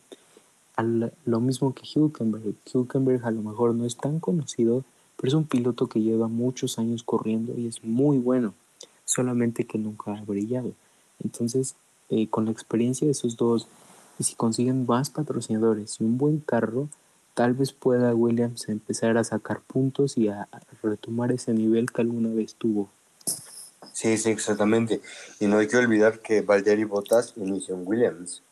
lo 1.26 1.40
mismo 1.40 1.74
que 1.74 1.82
Hülkenberg. 1.84 2.54
Hülkenberg 2.72 3.26
a 3.26 3.30
lo 3.30 3.42
mejor 3.42 3.74
no 3.74 3.84
es 3.84 3.98
tan 3.98 4.20
conocido, 4.20 4.84
pero 5.16 5.28
es 5.28 5.34
un 5.34 5.44
piloto 5.44 5.86
que 5.86 6.00
lleva 6.00 6.28
muchos 6.28 6.78
años 6.78 7.02
corriendo 7.02 7.52
y 7.58 7.66
es 7.66 7.84
muy 7.84 8.16
bueno, 8.16 8.54
solamente 9.04 9.66
que 9.66 9.76
nunca 9.76 10.14
ha 10.14 10.24
brillado. 10.24 10.72
Entonces, 11.22 11.74
eh, 12.08 12.26
con 12.28 12.46
la 12.46 12.52
experiencia 12.52 13.06
de 13.06 13.12
esos 13.12 13.36
dos, 13.36 13.68
y 14.18 14.24
si 14.24 14.34
consiguen 14.34 14.86
más 14.86 15.10
patrocinadores 15.10 16.00
y 16.00 16.04
un 16.04 16.16
buen 16.16 16.38
carro, 16.38 16.88
tal 17.34 17.52
vez 17.52 17.74
pueda 17.74 18.14
Williams 18.14 18.70
empezar 18.70 19.18
a 19.18 19.24
sacar 19.24 19.60
puntos 19.60 20.16
y 20.16 20.28
a 20.28 20.48
retomar 20.82 21.32
ese 21.32 21.52
nivel 21.52 21.92
que 21.92 22.00
alguna 22.00 22.30
vez 22.30 22.54
tuvo. 22.54 22.88
Sí, 23.94 24.18
sí, 24.18 24.30
exactamente. 24.30 25.00
Y 25.38 25.46
no 25.46 25.58
hay 25.58 25.68
que 25.68 25.76
olvidar 25.76 26.18
que 26.18 26.42
Valtteri 26.42 26.82
Bottas 26.82 27.32
inició 27.36 27.76
en 27.76 27.86
Williams. 27.86 28.42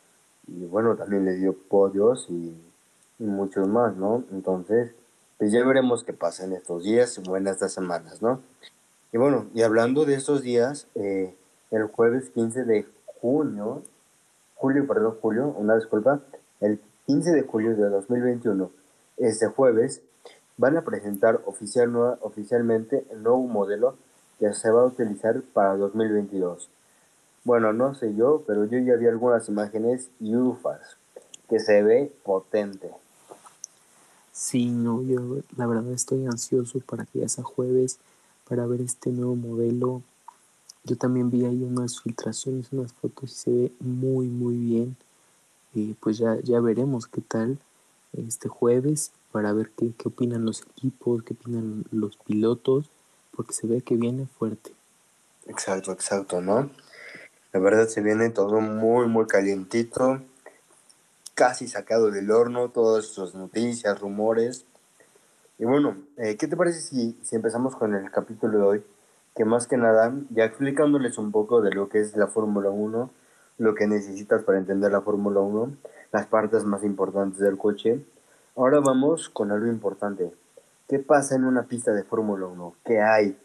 Y 0.47 0.63
bueno, 0.67 0.95
también 0.95 1.25
le 1.25 1.35
dio 1.35 1.53
podios 1.53 2.27
y, 2.29 2.55
muchos 3.19 3.67
más, 3.67 3.95
¿no? 3.97 4.23
Entonces, 4.31 4.91
pues 5.37 5.51
ya 5.51 5.63
veremos 5.65 6.05
qué 6.05 6.13
pasa 6.13 6.45
en 6.45 6.53
estos 6.53 6.83
días 6.83 7.19
o 7.27 7.35
en 7.35 7.47
estas 7.47 7.73
semanas, 7.73 8.21
¿no? 8.21 8.41
Y 9.11 9.17
bueno, 9.17 9.47
y 9.53 9.63
hablando 9.63 10.05
de 10.05 10.15
estos 10.15 10.43
días, 10.43 10.87
eh, 10.95 11.35
el 11.71 11.83
jueves 11.87 12.29
15 12.29 12.63
de 12.63 12.85
junio, 13.21 13.83
julio, 14.55 14.87
perdón, 14.87 15.17
julio, 15.21 15.53
una 15.57 15.75
disculpa, 15.75 16.21
el 16.61 16.79
15 17.07 17.31
de 17.31 17.41
julio 17.43 17.75
de 17.75 17.89
2021, 17.89 18.71
este 19.17 19.47
jueves, 19.47 20.01
van 20.55 20.77
a 20.77 20.83
presentar 20.83 21.41
oficial, 21.45 21.93
oficialmente 22.21 23.05
el 23.11 23.23
nuevo 23.23 23.45
modelo 23.47 23.97
que 24.39 24.53
se 24.53 24.71
va 24.71 24.81
a 24.81 24.85
utilizar 24.85 25.41
para 25.41 25.75
2022. 25.77 26.69
Bueno, 27.43 27.73
no 27.73 27.93
sé 27.95 28.15
yo, 28.15 28.43
pero 28.47 28.65
yo 28.65 28.79
ya 28.79 28.95
vi 28.95 29.07
algunas 29.07 29.49
imágenes 29.49 30.09
y 30.19 30.35
ufas, 30.35 30.97
que 31.49 31.59
se 31.59 31.83
ve 31.83 32.11
potente. 32.23 32.89
Sí, 34.31 34.71
no, 34.71 35.03
yo 35.03 35.39
la 35.57 35.67
verdad 35.67 35.91
estoy 35.91 36.25
ansioso 36.25 36.79
para 36.79 37.05
que 37.05 37.19
ya 37.19 37.29
sea 37.29 37.43
jueves, 37.43 37.99
para 38.47 38.65
ver 38.65 38.81
este 38.81 39.11
nuevo 39.11 39.35
modelo 39.35 40.01
yo 40.85 40.97
también 40.97 41.29
vi 41.29 41.45
ahí 41.45 41.63
unas 41.63 42.01
filtraciones, 42.01 42.73
unas 42.73 42.91
fotos 42.91 43.31
y 43.31 43.35
se 43.35 43.51
ve 43.51 43.71
muy 43.79 44.27
muy 44.27 44.57
bien. 44.57 44.97
Y 45.73 45.93
pues 45.93 46.17
ya, 46.17 46.39
ya 46.41 46.59
veremos 46.59 47.07
qué 47.07 47.21
tal 47.21 47.57
este 48.11 48.49
jueves 48.49 49.11
para 49.31 49.53
ver 49.53 49.71
qué, 49.71 49.93
qué 49.97 50.09
opinan 50.09 50.45
los 50.45 50.61
equipos, 50.61 51.23
qué 51.23 51.33
opinan 51.33 51.85
los 51.91 52.17
pilotos, 52.17 52.89
porque 53.35 53.53
se 53.53 53.67
ve 53.67 53.81
que 53.81 53.95
viene 53.95 54.27
fuerte. 54.37 54.71
Exacto, 55.47 55.91
exacto, 55.91 56.41
¿no? 56.41 56.69
La 57.51 57.59
verdad 57.59 57.87
se 57.87 58.01
viene 58.01 58.29
todo 58.29 58.61
muy, 58.61 59.07
muy 59.07 59.27
calientito, 59.27 60.21
casi 61.35 61.67
sacado 61.67 62.11
del 62.11 62.31
horno, 62.31 62.69
todas 62.69 63.05
sus 63.05 63.35
noticias, 63.35 63.99
rumores. 63.99 64.65
Y 65.59 65.65
bueno, 65.65 65.97
eh, 66.17 66.35
¿qué 66.37 66.47
te 66.47 66.57
parece 66.57 66.81
si, 66.81 67.17
si 67.23 67.35
empezamos 67.35 67.75
con 67.75 67.93
el 67.93 68.09
capítulo 68.09 68.57
de 68.57 68.63
hoy? 68.63 68.83
que 69.35 69.45
más 69.45 69.67
que 69.67 69.77
nada, 69.77 70.13
ya 70.29 70.45
explicándoles 70.45 71.17
un 71.17 71.31
poco 71.31 71.61
de 71.61 71.71
lo 71.71 71.89
que 71.89 71.99
es 71.99 72.15
la 72.15 72.27
Fórmula 72.27 72.69
1, 72.69 73.09
lo 73.57 73.75
que 73.75 73.87
necesitas 73.87 74.43
para 74.43 74.59
entender 74.59 74.91
la 74.91 75.01
Fórmula 75.01 75.39
1, 75.39 75.75
las 76.11 76.27
partes 76.27 76.65
más 76.65 76.83
importantes 76.83 77.39
del 77.39 77.57
coche, 77.57 78.05
ahora 78.55 78.79
vamos 78.79 79.29
con 79.29 79.51
algo 79.51 79.67
importante. 79.67 80.31
¿Qué 80.93 80.99
pasa 80.99 81.35
en 81.35 81.45
una 81.45 81.63
pista 81.63 81.91
de 81.91 82.03
Fórmula 82.03 82.45
1? 82.45 82.75
¿Qué 82.85 83.01
hay? 83.01 83.35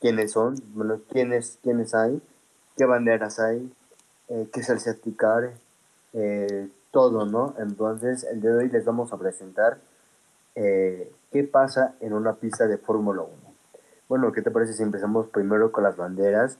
¿Quiénes 0.00 0.32
son? 0.32 0.56
Bueno, 0.74 0.98
¿quiénes, 1.08 1.56
¿quiénes 1.62 1.94
hay? 1.94 2.20
¿Qué 2.76 2.86
banderas 2.86 3.38
hay? 3.38 3.72
eh, 4.28 4.48
qué 4.52 4.58
es 4.58 4.68
el 4.68 4.80
safety 4.80 5.12
car, 5.12 5.52
eh, 6.12 6.68
todo, 6.90 7.24
¿no? 7.24 7.54
Entonces, 7.60 8.24
el 8.24 8.40
día 8.40 8.50
de 8.50 8.64
hoy 8.64 8.68
les 8.70 8.84
vamos 8.84 9.12
a 9.12 9.16
presentar 9.16 9.78
eh, 10.56 11.12
qué 11.30 11.44
pasa 11.44 11.94
en 12.00 12.14
una 12.14 12.32
pista 12.32 12.66
de 12.66 12.78
Fórmula 12.78 13.22
1. 13.22 13.32
Bueno, 14.08 14.32
¿qué 14.32 14.42
te 14.42 14.50
parece 14.50 14.72
si 14.72 14.82
empezamos 14.82 15.28
primero 15.28 15.70
con 15.70 15.84
las 15.84 15.96
banderas? 15.96 16.58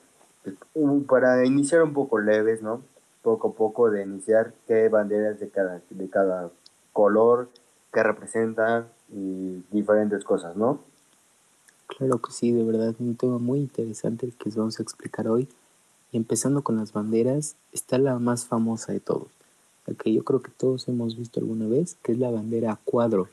Para 1.08 1.44
iniciar 1.46 1.82
un 1.82 1.94
poco 1.94 2.20
leves, 2.20 2.62
¿no? 2.62 2.82
Poco 3.22 3.48
a 3.48 3.52
poco 3.54 3.90
de 3.90 4.04
iniciar 4.04 4.52
qué 4.68 4.88
banderas 4.88 5.40
de 5.40 5.48
cada, 5.48 5.80
de 5.90 6.08
cada 6.08 6.48
color, 6.92 7.48
qué 7.92 8.02
representan 8.02 8.88
y 9.12 9.62
diferentes 9.70 10.24
cosas, 10.24 10.56
¿no? 10.56 10.80
Claro 11.86 12.18
que 12.20 12.32
sí, 12.32 12.52
de 12.52 12.64
verdad, 12.64 12.94
un 12.98 13.16
tema 13.16 13.38
muy 13.38 13.60
interesante 13.60 14.26
el 14.26 14.34
que 14.34 14.46
les 14.46 14.56
vamos 14.56 14.78
a 14.78 14.82
explicar 14.82 15.28
hoy. 15.28 15.48
Y 16.12 16.16
empezando 16.16 16.62
con 16.62 16.76
las 16.76 16.92
banderas, 16.92 17.56
está 17.72 17.98
la 17.98 18.18
más 18.18 18.46
famosa 18.46 18.92
de 18.92 19.00
todos, 19.00 19.28
la 19.86 19.94
que 19.94 20.12
yo 20.12 20.22
creo 20.24 20.40
que 20.40 20.50
todos 20.50 20.88
hemos 20.88 21.16
visto 21.16 21.40
alguna 21.40 21.66
vez, 21.66 21.96
que 22.02 22.12
es 22.12 22.18
la 22.18 22.30
bandera 22.30 22.72
a 22.72 22.76
cuadros. 22.76 23.28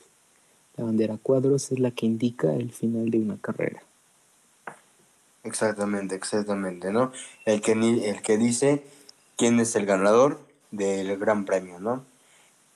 La 0.77 0.85
bandera 0.85 1.15
a 1.15 1.17
cuadros 1.17 1.71
es 1.71 1.79
la 1.79 1.91
que 1.91 2.05
indica 2.05 2.53
el 2.53 2.71
final 2.71 3.09
de 3.11 3.19
una 3.19 3.37
carrera. 3.37 3.81
Exactamente, 5.43 6.15
exactamente, 6.15 6.91
¿no? 6.91 7.11
El 7.45 7.61
que, 7.61 7.73
el 7.73 8.21
que 8.21 8.37
dice 8.37 8.83
quién 9.37 9.59
es 9.59 9.75
el 9.75 9.85
ganador 9.85 10.39
del 10.71 11.17
Gran 11.17 11.45
Premio, 11.45 11.79
¿no? 11.79 12.03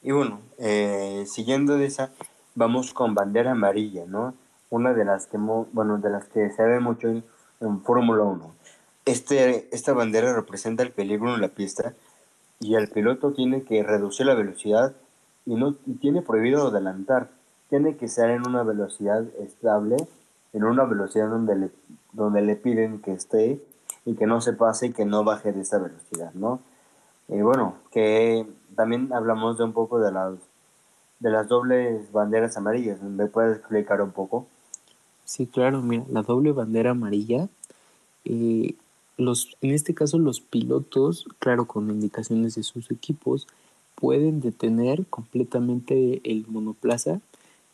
Y 0.01 0.11
bueno, 0.11 0.39
eh, 0.57 1.25
siguiendo 1.27 1.77
de 1.77 1.85
esa, 1.85 2.11
vamos 2.55 2.93
con 2.93 3.15
bandera 3.15 3.51
amarilla, 3.51 4.05
¿no? 4.07 4.33
una 4.69 4.93
de 4.93 5.05
las 5.05 5.27
que, 5.27 5.37
bueno, 5.37 5.97
de 5.97 6.09
las 6.09 6.25
que 6.25 6.51
se 6.51 6.63
ve 6.63 6.79
mucho 6.79 7.07
en, 7.09 7.23
Fórmula 7.83 8.23
1. 8.23 8.55
Este, 9.05 9.67
esta 9.75 9.93
bandera 9.93 10.33
representa 10.33 10.83
el 10.83 10.91
peligro 10.91 11.33
en 11.33 11.41
la 11.41 11.49
pista 11.49 11.93
y 12.59 12.75
el 12.75 12.87
piloto 12.89 13.33
tiene 13.33 13.63
que 13.63 13.83
reducir 13.83 14.27
la 14.27 14.35
velocidad 14.35 14.93
y, 15.45 15.55
no, 15.55 15.73
tiene 15.99 16.21
prohibido 16.21 16.67
adelantar. 16.67 17.29
Tiene 17.69 17.97
que 17.97 18.07
ser 18.07 18.29
en 18.29 18.47
una 18.47 18.63
velocidad 18.63 19.23
estable, 19.39 19.97
en 20.53 20.63
una 20.63 20.85
velocidad 20.85 21.29
donde 21.29 21.55
le, 21.55 21.69
donde 22.13 22.41
le 22.41 22.55
piden 22.55 23.01
que 23.01 23.11
esté 23.11 23.61
y 24.05 24.15
que 24.15 24.25
no 24.25 24.41
se 24.41 24.53
pase 24.53 24.87
y 24.87 24.93
que 24.93 25.05
no 25.05 25.23
baje 25.23 25.51
de 25.51 25.61
esa 25.61 25.79
velocidad, 25.79 26.33
¿no? 26.33 26.61
Y 27.27 27.41
bueno, 27.41 27.75
que 27.91 28.47
también 28.79 29.11
hablamos 29.11 29.57
de 29.57 29.65
un 29.65 29.73
poco 29.73 29.99
de 29.99 30.09
las, 30.09 30.35
de 31.19 31.29
las 31.29 31.49
dobles 31.49 32.09
banderas 32.13 32.55
amarillas. 32.55 33.01
¿Me 33.01 33.25
puedes 33.25 33.57
explicar 33.57 34.01
un 34.01 34.11
poco? 34.11 34.47
Sí, 35.25 35.47
claro, 35.47 35.81
mira, 35.81 36.05
la 36.09 36.21
doble 36.21 36.53
bandera 36.53 36.91
amarilla, 36.91 37.49
eh, 38.23 38.75
los, 39.17 39.57
en 39.59 39.71
este 39.71 39.93
caso 39.93 40.17
los 40.17 40.39
pilotos, 40.39 41.25
claro, 41.39 41.65
con 41.65 41.89
indicaciones 41.89 42.55
de 42.55 42.63
sus 42.63 42.89
equipos, 42.89 43.47
pueden 43.95 44.39
detener 44.39 45.05
completamente 45.07 46.21
el 46.23 46.45
monoplaza 46.47 47.19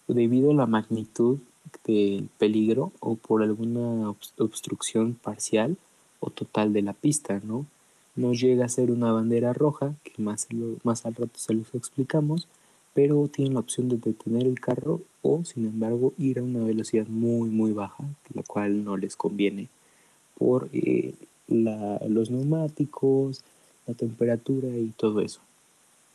debido 0.07 0.49
a 0.49 0.55
la 0.55 0.65
magnitud 0.65 1.37
del 1.85 2.29
peligro 2.39 2.93
o 2.99 3.15
por 3.15 3.43
alguna 3.43 4.09
obstrucción 4.39 5.13
parcial 5.13 5.77
o 6.19 6.31
total 6.31 6.73
de 6.73 6.81
la 6.81 6.93
pista, 6.93 7.39
¿no? 7.43 7.67
No 8.15 8.33
llega 8.33 8.65
a 8.65 8.69
ser 8.69 8.91
una 8.91 9.11
bandera 9.11 9.53
roja, 9.53 9.93
que 10.03 10.21
más, 10.21 10.47
más 10.83 11.05
al 11.05 11.15
rato 11.15 11.37
se 11.37 11.53
los 11.53 11.73
explicamos, 11.75 12.47
pero 12.93 13.27
tienen 13.27 13.55
la 13.55 13.59
opción 13.59 13.89
de 13.89 13.97
detener 13.97 14.47
el 14.47 14.59
carro 14.59 15.01
o, 15.21 15.43
sin 15.43 15.65
embargo, 15.65 16.13
ir 16.17 16.39
a 16.39 16.43
una 16.43 16.63
velocidad 16.63 17.07
muy, 17.07 17.49
muy 17.49 17.73
baja, 17.73 18.03
la 18.33 18.43
cual 18.43 18.85
no 18.85 18.95
les 18.95 19.15
conviene 19.15 19.67
por 20.37 20.69
eh, 20.71 21.13
los 21.47 22.31
neumáticos, 22.31 23.43
la 23.85 23.93
temperatura 23.93 24.69
y 24.69 24.93
todo 24.95 25.21
eso. 25.21 25.41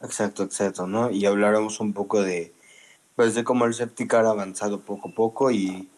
Exacto, 0.02 0.42
exacto, 0.42 0.86
¿no? 0.86 1.10
Y 1.10 1.26
hablaremos 1.26 1.80
un 1.80 1.92
poco 1.92 2.22
de, 2.22 2.52
pues, 3.14 3.34
de 3.34 3.44
cómo 3.44 3.66
el 3.66 3.74
Septicar 3.74 4.24
ha 4.24 4.30
avanzado 4.30 4.80
poco 4.80 5.10
a 5.10 5.12
poco 5.12 5.50
y 5.50 5.88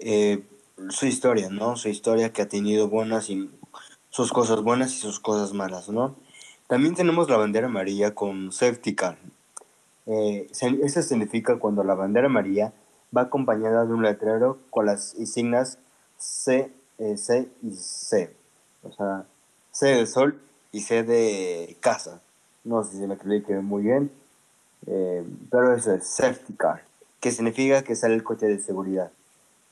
eh, 0.00 0.42
su 0.88 1.06
historia, 1.06 1.48
¿no? 1.50 1.76
Su 1.76 1.88
historia 1.88 2.32
que 2.32 2.42
ha 2.42 2.48
tenido 2.48 2.88
buenas 2.88 3.30
sus 4.12 4.32
cosas 4.32 4.62
buenas 4.62 4.94
y 4.94 4.98
sus 4.98 5.18
cosas 5.18 5.52
malas, 5.52 5.88
¿no? 5.88 6.14
También 6.68 6.94
tenemos 6.94 7.28
la 7.28 7.36
bandera 7.36 7.66
amarilla 7.66 8.14
con 8.14 8.52
Safety 8.52 8.94
Car, 8.94 9.18
eh, 10.06 10.48
eso 10.50 11.02
significa 11.02 11.58
cuando 11.58 11.84
la 11.84 11.94
bandera 11.94 12.26
amarilla 12.26 12.72
va 13.16 13.22
acompañada 13.22 13.86
de 13.86 13.92
un 13.92 14.02
letrero 14.02 14.58
con 14.70 14.86
las 14.86 15.14
insignias 15.14 15.78
C, 16.18 16.72
eh, 16.98 17.16
C 17.16 17.48
y 17.62 17.72
C. 17.72 18.34
O 18.82 18.92
sea, 18.92 19.24
C 19.70 19.86
de 19.86 20.06
sol 20.06 20.40
y 20.72 20.80
C 20.80 21.02
de 21.04 21.76
casa. 21.80 22.20
No 22.64 22.82
sé 22.84 22.98
si 22.98 23.06
me 23.06 23.14
expliqué 23.14 23.54
muy 23.60 23.82
bien, 23.82 24.10
eh, 24.86 25.24
pero 25.50 25.74
eso 25.74 25.92
es 25.92 26.06
safety 26.06 26.54
car, 26.54 26.82
que 27.20 27.30
significa 27.30 27.82
que 27.82 27.94
sale 27.94 28.14
el 28.14 28.24
coche 28.24 28.46
de 28.46 28.58
seguridad. 28.60 29.10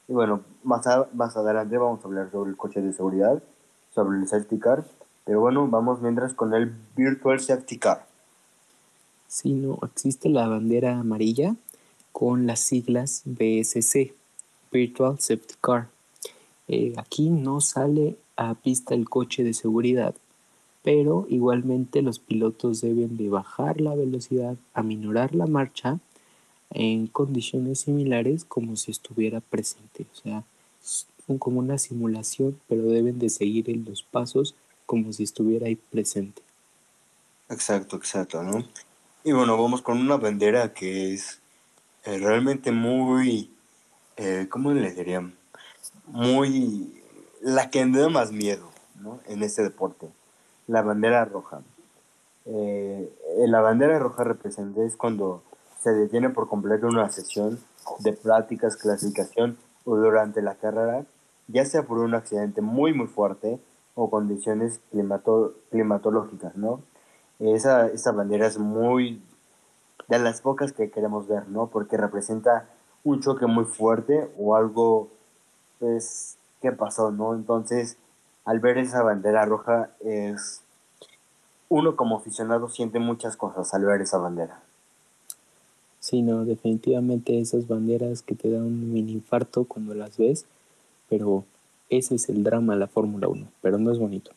Y 0.09 0.13
bueno, 0.13 0.43
más, 0.65 0.87
más 1.15 1.37
adelante 1.37 1.77
vamos 1.79 2.05
a 2.05 2.09
hablar 2.09 2.31
sobre 2.31 2.51
el 2.51 2.57
coche 2.57 2.83
de 2.83 2.93
seguridad, 2.93 3.41
sobre 4.01 4.19
el 4.19 4.29
safety 4.29 4.59
car, 4.59 4.85
pero 5.25 5.41
bueno, 5.41 5.69
vamos 5.69 6.01
mientras 6.01 6.33
con 6.33 6.55
el 6.55 6.73
virtual 6.97 7.39
safety 7.39 7.79
car. 7.79 8.07
Sí, 9.29 9.53
no, 9.53 9.79
existe 9.83 10.29
la 10.29 10.49
bandera 10.49 10.99
amarilla 10.99 11.55
con 12.13 12.47
las 12.47 12.61
siglas 12.61 13.23
BSC, 13.27 14.15
Virtual 14.73 15.21
Safety 15.21 15.55
Car. 15.61 15.89
Eh, 16.67 16.95
aquí 16.97 17.29
no 17.29 17.61
sale 17.61 18.17
a 18.37 18.55
pista 18.55 18.95
el 18.95 19.09
coche 19.09 19.45
de 19.45 19.55
seguridad, 19.55 20.15
pero 20.83 21.27
igualmente 21.29 22.03
los 22.03 22.19
pilotos 22.19 22.81
deben 22.81 23.17
de 23.17 23.29
bajar 23.29 23.81
la 23.81 23.95
velocidad, 23.95 24.57
aminorar 24.75 25.35
la 25.35 25.47
marcha 25.47 25.99
en 26.71 27.07
condiciones 27.07 27.81
similares 27.81 28.45
como 28.45 28.77
si 28.77 28.91
estuviera 28.91 29.41
presente. 29.41 30.07
O 30.13 30.17
sea, 30.17 30.45
como 31.39 31.61
una 31.61 31.79
simulación, 31.79 32.61
pero 32.69 32.83
deben 32.83 33.19
de 33.19 33.29
seguir 33.29 33.71
en 33.71 33.85
los 33.85 34.03
pasos 34.03 34.55
como 34.87 35.13
si 35.13 35.23
estuviera 35.23 35.67
ahí 35.67 35.77
presente. 35.77 36.43
Exacto, 37.49 37.97
exacto, 37.97 38.43
¿no? 38.43 38.65
Y 39.23 39.33
bueno, 39.33 39.61
vamos 39.61 39.83
con 39.83 39.99
una 39.99 40.17
bandera 40.17 40.73
que 40.73 41.13
es 41.13 41.41
eh, 42.05 42.19
realmente 42.19 42.73
muy, 42.73 43.51
eh, 44.17 44.47
¿cómo 44.49 44.73
le 44.73 44.93
diría? 44.93 45.31
Muy, 46.07 47.03
la 47.43 47.71
que 47.71 47.85
me 47.85 47.99
da 47.99 48.09
más 48.09 48.33
miedo 48.33 48.71
¿no? 48.95 49.21
en 49.27 49.43
este 49.43 49.63
deporte, 49.63 50.09
la 50.67 50.83
bandera 50.83 51.25
roja. 51.25 51.61
Eh, 52.47 53.13
la 53.47 53.61
bandera 53.61 53.99
roja 53.99 54.25
representa 54.25 54.83
es 54.83 54.97
cuando 54.97 55.43
se 55.81 55.93
detiene 55.93 56.31
por 56.31 56.49
completo 56.49 56.87
una 56.87 57.11
sesión 57.11 57.59
de 57.99 58.13
prácticas, 58.13 58.77
clasificación 58.77 59.59
o 59.85 59.97
durante 59.97 60.41
la 60.41 60.55
carrera, 60.55 61.05
ya 61.53 61.65
sea 61.65 61.83
por 61.85 61.99
un 61.99 62.15
accidente 62.15 62.61
muy 62.61 62.93
muy 62.93 63.07
fuerte 63.07 63.59
o 63.95 64.11
condiciones 64.11 64.81
climatológicas, 65.71 66.57
¿no? 66.57 66.81
Esa, 67.39 67.89
esa 67.89 68.13
bandera 68.13 68.47
es 68.47 68.59
muy 68.59 69.23
de 70.09 70.19
las 70.19 70.41
pocas 70.41 70.73
que 70.73 70.91
queremos 70.91 71.29
ver, 71.29 71.49
¿no? 71.49 71.69
Porque 71.69 71.97
representa 71.97 72.69
un 73.05 73.21
choque 73.21 73.47
muy 73.47 73.65
fuerte 73.65 74.31
o 74.39 74.57
algo, 74.57 75.09
pues, 75.79 76.37
que 76.61 76.73
pasó, 76.73 77.11
¿no? 77.11 77.35
Entonces, 77.35 77.97
al 78.45 78.61
ver 78.61 78.79
esa 78.79 79.03
bandera 79.03 79.45
roja, 79.45 79.91
es 80.01 80.63
uno 81.69 81.97
como 81.97 82.17
aficionado 82.17 82.69
siente 82.69 82.99
muchas 82.99 83.37
cosas 83.37 83.73
al 83.73 83.85
ver 83.85 84.03
esa 84.03 84.19
bandera. 84.19 84.61
Sí, 86.01 86.23
no, 86.23 86.45
definitivamente 86.45 87.39
esas 87.39 87.69
banderas 87.69 88.23
que 88.23 88.35
te 88.35 88.51
dan 88.51 88.63
un 88.63 88.93
mini 88.93 89.13
infarto 89.13 89.65
cuando 89.65 89.95
las 89.95 90.17
ves, 90.17 90.47
pero 91.11 91.45
ese 91.91 92.15
es 92.15 92.31
el 92.31 92.43
drama 92.43 92.73
de 92.73 92.81
la 92.81 92.87
Fórmula 92.87 93.29
1, 93.29 93.47
pero 93.61 93.79
no 93.79 93.93
es 93.93 93.99
bonito. 93.99 94.31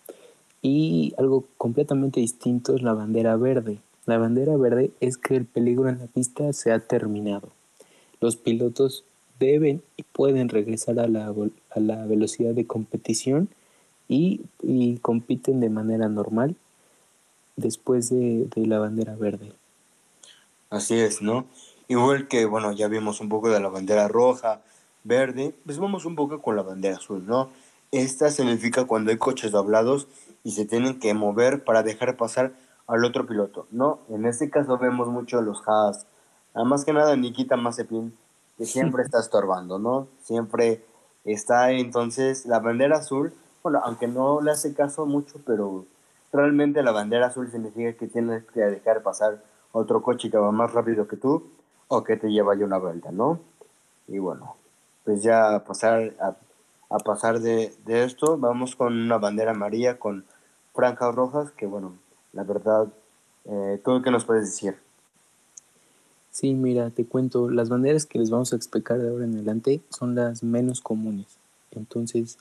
Y 0.62 1.14
algo 1.18 1.46
completamente 1.58 2.20
distinto 2.20 2.76
es 2.76 2.82
la 2.82 2.94
bandera 2.94 3.38
verde. 3.38 3.78
La 4.06 4.18
bandera 4.18 4.58
verde 4.58 4.92
es 5.00 5.18
que 5.18 5.38
el 5.38 5.46
peligro 5.46 5.88
en 5.88 6.00
la 6.00 6.08
pista 6.08 6.52
se 6.52 6.72
ha 6.74 6.80
terminado. 6.80 7.50
Los 8.20 8.36
pilotos 8.36 9.06
deben 9.40 9.82
y 9.98 10.04
pueden 10.04 10.50
regresar 10.50 11.00
a 11.00 11.08
la, 11.08 11.34
a 11.70 11.80
la 11.80 12.06
velocidad 12.06 12.54
de 12.54 12.66
competición 12.66 13.50
y, 14.10 14.42
y, 14.62 14.98
compiten 14.98 15.60
de 15.60 15.70
manera 15.70 16.10
normal 16.10 16.56
después 17.56 18.10
de, 18.10 18.48
de 18.54 18.68
la 18.68 18.80
bandera 18.80 19.16
verde. 19.16 19.54
Así 20.70 20.96
es, 20.96 21.22
¿no? 21.22 21.46
Igual 21.88 22.28
que, 22.28 22.46
bueno, 22.46 22.74
ya 22.74 22.88
vimos 22.88 23.22
un 23.22 23.30
poco 23.30 23.50
de 23.50 23.60
la 23.60 23.70
bandera 23.70 24.08
roja, 24.08 24.62
verde, 25.04 25.56
pues 25.66 25.80
vamos 25.80 26.06
un 26.06 26.16
poco 26.16 26.42
con 26.42 26.56
la 26.56 26.62
bandera 26.62 26.98
azul, 26.98 27.26
¿no? 27.26 27.50
Esta 27.92 28.30
significa 28.30 28.86
cuando 28.86 29.12
hay 29.12 29.18
coches 29.18 29.52
doblados 29.52 30.08
y 30.44 30.52
se 30.52 30.66
tienen 30.66 31.00
que 31.00 31.14
mover 31.14 31.64
para 31.64 31.84
dejar 31.84 32.18
pasar 32.18 32.54
al 32.88 33.06
otro 33.06 33.26
piloto, 33.26 33.68
¿no? 33.72 34.00
En 34.10 34.26
este 34.26 34.50
caso 34.50 34.78
vemos 34.78 35.08
mucho 35.08 35.42
los 35.42 35.62
Haas, 35.68 36.06
más 36.54 36.86
que 36.86 36.94
nada 36.94 37.16
Nikita 37.16 37.58
Mazepin, 37.58 38.14
que 38.58 38.66
siempre 38.66 39.04
está 39.06 39.20
estorbando, 39.20 39.80
¿no? 39.80 40.08
Siempre 40.24 40.84
está 41.24 41.72
entonces 41.72 42.46
la 42.46 42.60
bandera 42.60 42.98
azul, 42.98 43.34
bueno, 43.62 43.80
aunque 43.84 44.08
no 44.08 44.42
le 44.42 44.52
hace 44.52 44.74
caso 44.74 45.06
mucho, 45.06 45.40
pero 45.46 45.86
realmente 46.32 46.84
la 46.84 46.92
bandera 46.92 47.28
azul 47.28 47.50
significa 47.50 47.94
que 47.94 48.08
tienes 48.08 48.44
que 48.46 48.62
dejar 48.62 49.04
pasar 49.04 49.42
otro 49.72 50.02
coche 50.02 50.30
que 50.30 50.38
va 50.38 50.52
más 50.52 50.74
rápido 50.74 51.08
que 51.08 51.18
tú 51.18 51.44
o 51.88 52.04
que 52.04 52.18
te 52.18 52.30
lleva 52.30 52.56
ya 52.56 52.66
una 52.66 52.78
vuelta, 52.78 53.12
¿no? 53.12 53.40
Y 54.08 54.20
bueno, 54.20 54.56
pues 55.04 55.24
ya 55.24 55.64
pasar, 55.66 56.14
a, 56.20 57.00
pasar 57.00 57.40
de, 57.40 57.74
esto, 57.88 58.38
vamos 58.38 58.76
con 58.76 58.94
una 58.94 59.18
bandera 59.18 59.52
amarilla 59.52 60.00
con 60.00 60.26
franjas 60.74 61.14
rojas, 61.14 61.52
que 61.52 61.66
bueno, 61.66 61.94
la 62.32 62.44
verdad, 62.44 62.88
eh, 63.46 63.82
¿tú 63.84 64.02
qué 64.02 64.12
nos 64.12 64.26
puedes 64.26 64.46
decir? 64.46 64.76
Sí, 66.32 66.54
mira, 66.56 66.90
te 66.90 67.06
cuento, 67.06 67.50
las 67.50 67.70
banderas 67.70 68.06
que 68.06 68.18
les 68.18 68.32
vamos 68.32 68.54
a 68.54 68.56
explicar 68.56 69.00
de 69.00 69.10
ahora 69.10 69.26
en 69.26 69.36
adelante 69.36 69.82
son 69.90 70.16
las 70.16 70.42
menos 70.42 70.82
comunes. 70.82 71.28
Entonces, 71.72 72.40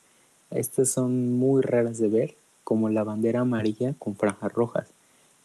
estas 0.51 0.89
son 0.89 1.35
muy 1.39 1.63
raras 1.63 1.99
de 1.99 2.09
ver, 2.09 2.35
como 2.65 2.89
la 2.89 3.05
bandera 3.05 3.41
amarilla 3.41 3.95
con 3.99 4.17
franjas 4.17 4.53
rojas. 4.53 4.89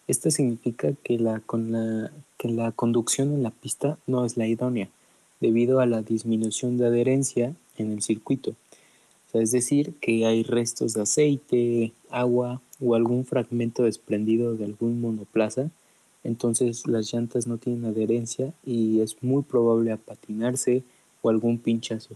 Esto 0.07 0.31
significa 0.31 0.93
que 1.03 1.19
la, 1.19 1.41
con 1.41 1.71
la, 1.73 2.11
que 2.37 2.47
la 2.47 2.71
conducción 2.71 3.33
en 3.33 3.43
la 3.43 3.51
pista 3.51 3.97
no 4.07 4.23
es 4.23 4.37
la 4.37 4.47
idónea, 4.47 4.89
debido 5.39 5.79
a 5.79 5.85
la 5.85 6.01
disminución 6.01 6.77
de 6.77 6.87
adherencia 6.87 7.53
en 7.77 7.91
el 7.91 8.01
circuito. 8.01 8.55
es 9.33 9.51
decir, 9.51 9.93
que 10.01 10.25
hay 10.25 10.43
restos 10.43 10.93
de 10.93 11.01
aceite, 11.03 11.93
agua 12.09 12.61
o 12.79 12.95
algún 12.95 13.25
fragmento 13.25 13.83
desprendido 13.83 14.55
de 14.55 14.65
algún 14.65 14.99
monoplaza 14.99 15.69
entonces 16.27 16.85
las 16.87 17.13
llantas 17.13 17.47
no 17.47 17.57
tienen 17.57 17.85
adherencia 17.85 18.51
y 18.65 18.99
es 18.99 19.23
muy 19.23 19.43
probable 19.43 19.93
a 19.93 19.97
patinarse 19.97 20.83
o 21.21 21.29
algún 21.29 21.57
pinchazo. 21.57 22.15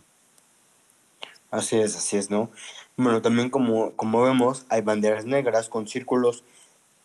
Así 1.49 1.77
es, 1.77 1.95
así 1.95 2.17
es, 2.17 2.29
¿no? 2.29 2.49
Bueno, 2.97 3.21
también 3.21 3.49
como, 3.49 3.91
como 3.93 4.21
vemos, 4.21 4.65
hay 4.67 4.81
banderas 4.81 5.25
negras 5.25 5.69
con 5.69 5.87
círculos, 5.87 6.43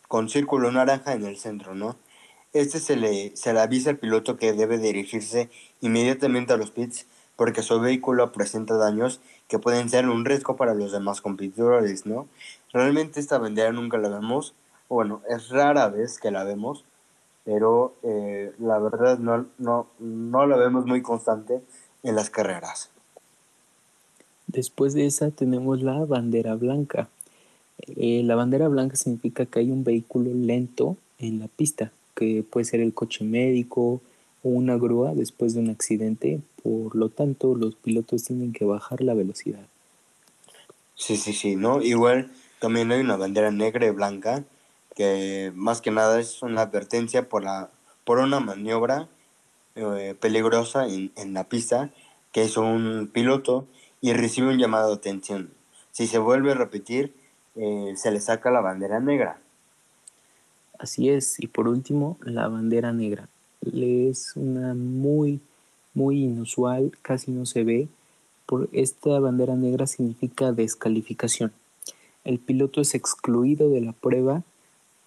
con 0.09 0.29
círculo 0.29 0.73
naranja 0.73 1.13
en 1.13 1.25
el 1.25 1.37
centro, 1.37 1.77
¿no? 1.77 1.97
Este 2.61 2.81
se 2.81 2.97
le, 2.97 3.37
se 3.37 3.53
le 3.53 3.61
avisa 3.61 3.91
al 3.91 3.99
piloto 3.99 4.37
que 4.37 4.53
debe 4.53 4.79
dirigirse 4.79 5.51
inmediatamente 5.81 6.53
a 6.53 6.57
los 6.57 6.71
pits 6.71 7.07
porque 7.37 7.63
su 7.63 7.79
vehículo 7.79 8.33
presenta 8.33 8.77
daños 8.77 9.21
que 9.47 9.59
pueden 9.59 9.89
ser 9.91 10.09
un 10.09 10.25
riesgo 10.25 10.57
para 10.57 10.75
los 10.75 10.91
demás 10.91 11.21
competidores, 11.21 12.07
¿no? 12.07 12.27
Realmente 12.73 13.21
esta 13.21 13.39
bandera 13.39 13.73
nunca 13.73 13.99
la 13.99 14.09
vemos, 14.09 14.55
bueno, 14.89 15.21
es 15.29 15.51
rara 15.51 15.89
vez 15.89 16.19
que 16.19 16.31
la 16.31 16.45
vemos, 16.45 16.85
pero 17.45 17.95
eh, 18.03 18.53
la 18.59 18.79
verdad 18.79 19.19
no, 19.19 19.47
no, 19.59 19.87
no 19.99 20.47
la 20.47 20.57
vemos 20.57 20.87
muy 20.87 21.03
constante 21.03 21.61
en 22.03 22.17
las 22.17 22.31
carreras. 22.31 22.91
Después 24.47 24.95
de 24.95 25.07
esa 25.07 25.31
tenemos 25.31 25.83
la 25.83 26.05
bandera 26.05 26.55
blanca. 26.55 27.09
Eh, 27.79 28.23
la 28.25 28.35
bandera 28.35 28.69
blanca 28.69 28.97
significa 28.97 29.45
que 29.45 29.59
hay 29.59 29.71
un 29.71 29.85
vehículo 29.85 30.31
lento 30.33 30.97
en 31.19 31.39
la 31.39 31.49
pista, 31.49 31.93
que 32.17 32.43
puede 32.43 32.65
ser 32.65 32.81
el 32.81 32.95
coche 32.95 33.25
médico 33.25 34.01
o 34.43 34.49
una 34.49 34.77
grúa 34.77 35.15
después 35.15 35.55
de 35.55 35.61
un 35.61 35.71
accidente. 35.71 36.41
Por 36.63 36.97
lo 36.97 37.11
tanto, 37.11 37.55
los 37.55 37.77
pilotos 37.77 38.25
tienen 38.25 38.53
que 38.53 38.65
bajar 38.65 39.03
la 39.03 39.15
velocidad. 39.15 39.67
Sí, 40.97 41.17
sí, 41.17 41.33
sí, 41.33 41.55
¿no? 41.55 41.83
Igual 41.83 42.31
también 42.59 42.91
hay 42.91 43.01
una 43.01 43.17
bandera 43.17 43.51
negra 43.51 43.87
y 43.87 43.91
blanca 43.91 44.45
que 44.95 45.53
más 45.55 45.83
que 45.83 45.91
nada 45.91 46.19
es 46.19 46.43
una 46.43 46.63
advertencia 46.63 47.29
por, 47.29 47.45
la, 47.45 47.69
por 48.05 48.19
una 48.19 48.41
maniobra 48.41 49.09
eh, 49.75 50.15
peligrosa 50.19 50.89
en, 50.89 51.13
en, 51.17 51.35
la 51.35 51.45
pista 51.45 51.91
que 52.33 52.43
es 52.43 52.57
un 52.57 53.11
piloto 53.13 53.67
y 54.01 54.15
recibe 54.15 54.49
un 54.49 54.59
llamado 54.59 54.89
de 54.89 54.97
atención. 54.97 55.51
Si 55.93 56.07
se 56.07 56.19
vuelve 56.19 56.53
a 56.53 56.55
repetir, 56.55 57.15
eh, 57.57 57.93
se 57.97 58.11
le 58.11 58.21
saca 58.21 58.51
la 58.51 58.61
bandera 58.61 59.01
negra. 59.01 59.39
Así 60.79 61.09
es, 61.09 61.41
y 61.41 61.47
por 61.47 61.69
último, 61.69 62.19
la 62.23 62.49
bandera 62.49 62.93
negra. 62.93 63.29
Es 63.63 64.37
una 64.37 64.75
muy, 64.75 65.41
muy 65.95 66.25
inusual, 66.25 66.93
casi 67.03 67.31
no 67.31 67.47
se 67.47 67.65
ve. 67.65 67.89
Por 68.45 68.69
esta 68.73 69.19
bandera 69.19 69.57
negra 69.57 69.87
significa 69.87 70.53
descalificación. 70.53 71.53
El 72.25 72.39
piloto 72.39 72.81
es 72.81 72.95
excluido 72.95 73.71
de 73.71 73.81
la 73.81 73.93
prueba 73.93 74.43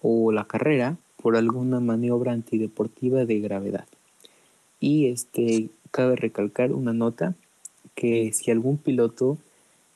o 0.02 0.32
la 0.32 0.44
carrera 0.44 0.96
por 1.22 1.36
alguna 1.36 1.80
maniobra 1.80 2.32
antideportiva 2.32 3.24
de 3.24 3.40
gravedad. 3.40 3.86
Y 4.80 5.06
este 5.06 5.68
cabe 5.90 6.16
recalcar 6.16 6.72
una 6.72 6.92
nota 6.92 7.34
que 7.94 8.32
si 8.32 8.50
algún 8.50 8.78
piloto 8.78 9.38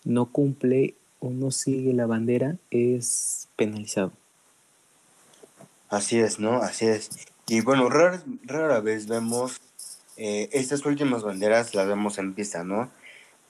no 0.04 0.26
cumple 0.26 0.94
o 1.20 1.30
no 1.30 1.50
sigue 1.50 1.94
la 1.94 2.06
bandera 2.06 2.56
es 2.70 3.48
penalizado. 3.56 4.12
Así 5.94 6.18
es, 6.18 6.40
¿no? 6.40 6.56
Así 6.56 6.86
es. 6.86 7.08
Y 7.46 7.60
bueno, 7.60 7.88
rara, 7.88 8.20
rara 8.42 8.80
vez 8.80 9.06
vemos 9.06 9.60
eh, 10.16 10.48
estas 10.52 10.84
últimas 10.86 11.22
banderas, 11.22 11.72
las 11.72 11.86
vemos 11.86 12.18
en 12.18 12.34
pista, 12.34 12.64
¿no? 12.64 12.90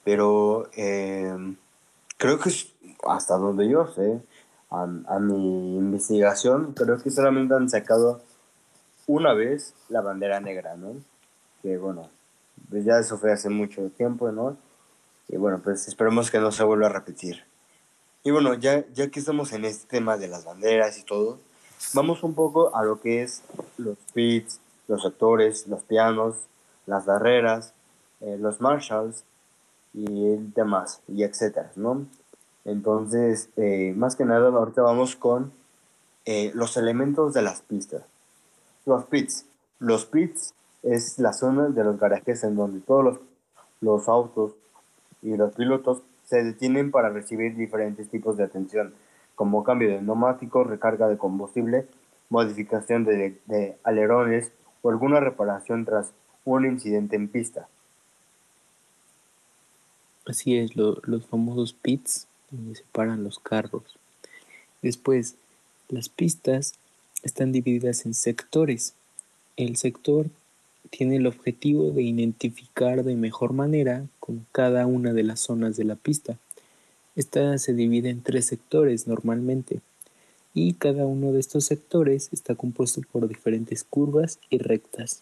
Pero 0.03 0.69
eh, 0.75 1.35
creo 2.17 2.37
que 2.37 2.51
hasta 3.07 3.37
donde 3.37 3.67
yo 3.67 3.87
sé, 3.87 4.21
a, 4.69 4.85
mi 5.19 5.75
investigación, 5.75 6.73
creo 6.73 7.01
que 7.01 7.09
solamente 7.09 7.55
han 7.55 7.67
sacado 7.67 8.21
una 9.07 9.33
vez 9.33 9.73
la 9.89 10.01
bandera 10.01 10.39
negra, 10.39 10.75
¿no? 10.75 10.93
Que 11.63 11.77
bueno, 11.77 12.11
pues 12.69 12.85
ya 12.85 12.99
eso 12.99 13.17
fue 13.17 13.31
hace 13.31 13.49
mucho 13.49 13.89
tiempo, 13.89 14.31
¿no? 14.31 14.55
Y 15.29 15.37
bueno, 15.37 15.61
pues 15.63 15.87
esperemos 15.87 16.29
que 16.29 16.37
no 16.39 16.51
se 16.51 16.63
vuelva 16.63 16.87
a 16.87 16.93
repetir. 16.93 17.43
Y 18.23 18.29
bueno, 18.29 18.53
ya, 18.53 18.85
ya 18.93 19.09
que 19.09 19.19
estamos 19.19 19.51
en 19.51 19.65
este 19.65 19.87
tema 19.87 20.17
de 20.17 20.27
las 20.27 20.45
banderas 20.45 20.99
y 20.99 21.03
todo, 21.03 21.39
vamos 21.93 22.23
un 22.23 22.33
poco 22.33 22.75
a 22.75 22.83
lo 22.83 22.99
que 23.01 23.23
es 23.23 23.41
los 23.77 23.97
pits, 24.13 24.59
los 24.87 25.05
actores, 25.05 25.67
los 25.67 25.83
pianos, 25.83 26.35
las 26.85 27.05
barreras, 27.05 27.73
eh, 28.21 28.37
los 28.39 28.61
marshals 28.61 29.23
y 29.93 30.35
demás, 30.55 31.01
y 31.07 31.23
etcétera, 31.23 31.71
¿no? 31.75 32.05
Entonces, 32.65 33.49
eh, 33.57 33.93
más 33.95 34.15
que 34.15 34.25
nada, 34.25 34.49
ahorita 34.49 34.81
vamos 34.81 35.15
con 35.15 35.51
eh, 36.25 36.51
los 36.55 36.75
elementos 36.77 37.33
de 37.33 37.43
las 37.43 37.61
pistas. 37.61 38.03
Los 38.85 39.05
pits. 39.05 39.45
Los 39.79 40.05
pits 40.05 40.53
es 40.83 41.19
la 41.19 41.33
zona 41.33 41.69
de 41.69 41.83
los 41.83 41.99
garajes 41.99 42.43
en 42.43 42.55
donde 42.55 42.79
todos 42.81 43.03
los, 43.03 43.19
los 43.81 44.07
autos 44.07 44.53
y 45.21 45.35
los 45.37 45.53
pilotos 45.53 46.01
se 46.25 46.43
detienen 46.43 46.91
para 46.91 47.09
recibir 47.09 47.55
diferentes 47.55 48.09
tipos 48.09 48.37
de 48.37 48.43
atención, 48.43 48.93
como 49.35 49.63
cambio 49.63 49.89
de 49.89 50.01
neumáticos, 50.01 50.67
recarga 50.67 51.07
de 51.07 51.17
combustible, 51.17 51.87
modificación 52.29 53.05
de, 53.05 53.77
alerones 53.83 54.51
o 54.81 54.89
alguna 54.89 55.19
reparación 55.19 55.85
tras 55.85 56.11
un 56.43 56.65
incidente 56.65 57.15
en 57.15 57.27
pista. 57.27 57.67
Así 60.25 60.57
es, 60.57 60.75
los 60.75 61.25
famosos 61.27 61.73
pits 61.73 62.27
donde 62.49 62.75
se 62.75 62.83
paran 62.91 63.23
los 63.23 63.39
carros. 63.39 63.97
Después, 64.81 65.35
las 65.89 66.09
pistas 66.09 66.73
están 67.23 67.51
divididas 67.51 68.05
en 68.05 68.13
sectores. 68.13 68.93
El 69.57 69.77
sector 69.77 70.27
tiene 70.89 71.17
el 71.17 71.27
objetivo 71.27 71.91
de 71.91 72.03
identificar 72.03 73.03
de 73.03 73.15
mejor 73.15 73.53
manera 73.53 74.05
con 74.19 74.45
cada 74.51 74.85
una 74.85 75.13
de 75.13 75.23
las 75.23 75.39
zonas 75.39 75.75
de 75.77 75.83
la 75.85 75.95
pista. 75.95 76.37
Esta 77.15 77.57
se 77.57 77.73
divide 77.73 78.09
en 78.09 78.21
tres 78.21 78.45
sectores 78.45 79.07
normalmente 79.07 79.81
y 80.53 80.73
cada 80.73 81.05
uno 81.05 81.31
de 81.31 81.39
estos 81.39 81.65
sectores 81.65 82.29
está 82.31 82.55
compuesto 82.55 83.01
por 83.11 83.27
diferentes 83.27 83.83
curvas 83.83 84.39
y 84.49 84.57
rectas. 84.57 85.21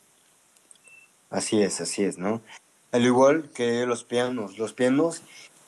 Así 1.29 1.61
es, 1.61 1.81
así 1.81 2.03
es, 2.03 2.19
¿no? 2.19 2.41
Al 2.91 3.03
igual 3.03 3.49
que 3.55 3.87
los 3.87 4.03
pianos, 4.03 4.59
los 4.59 4.73
pianos 4.73 5.23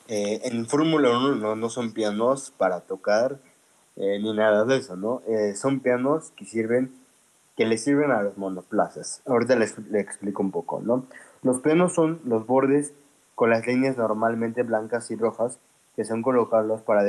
eh, 0.08 0.40
en 0.44 0.66
Fórmula 0.66 1.18
1 1.18 1.56
no, 1.56 1.68
son 1.68 1.92
pianos 1.92 2.52
para 2.56 2.80
tocar 2.80 3.40
eh, 3.96 4.20
ni 4.20 4.32
nada 4.32 4.64
de 4.64 4.76
eso, 4.76 4.96
¿no? 4.96 5.22
Eh, 5.26 5.56
son 5.56 5.80
pianos 5.80 6.30
que 6.36 6.44
sirven, 6.44 6.92
que 7.56 7.66
le 7.66 7.78
sirven 7.78 8.12
a 8.12 8.22
los 8.22 8.38
monoplazas. 8.38 9.22
Ahorita 9.26 9.56
les, 9.56 9.74
explico 9.94 10.42
un 10.42 10.52
poco, 10.52 10.80
¿no? 10.80 11.06
Los 11.42 11.60
pianos 11.60 11.94
son 11.94 12.20
los 12.24 12.46
bordes 12.46 12.92
con 13.34 13.50
las 13.50 13.66
líneas 13.66 13.96
normalmente 13.96 14.62
blancas 14.62 15.10
y 15.10 15.16
rojas 15.16 15.58
que 15.96 16.04
son 16.04 16.22
colocados 16.22 16.82
para 16.82 17.02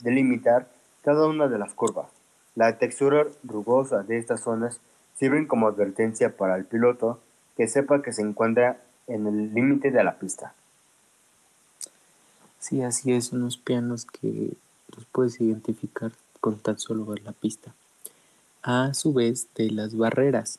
delimitar 0.00 0.68
cada 1.02 1.26
una 1.26 1.48
de 1.48 1.58
las 1.58 1.72
curvas. 1.72 2.08
La 2.54 2.76
textura 2.76 3.26
rugosa 3.44 4.02
de 4.02 4.18
estas 4.18 4.40
zonas 4.42 4.80
sirven 5.16 5.46
como 5.46 5.68
advertencia 5.68 6.36
para 6.36 6.56
el 6.56 6.64
piloto 6.64 7.20
que 7.56 7.68
sepa 7.68 8.02
que 8.02 8.12
se 8.12 8.22
encuentra 8.22 8.80
en 9.06 9.26
el 9.26 9.54
límite 9.54 9.90
de 9.90 10.04
la 10.04 10.18
pista. 10.18 10.52
Sí, 12.58 12.82
así 12.82 13.12
es, 13.12 13.32
unos 13.32 13.56
pianos 13.56 14.04
que 14.04 14.52
los 14.94 15.04
puedes 15.06 15.40
identificar 15.40 16.12
con 16.40 16.58
tan 16.58 16.78
solo 16.78 17.04
ver 17.06 17.22
la 17.22 17.32
pista. 17.32 17.72
A 18.62 18.92
su 18.94 19.12
vez, 19.12 19.46
de 19.54 19.70
las 19.70 19.96
barreras. 19.96 20.58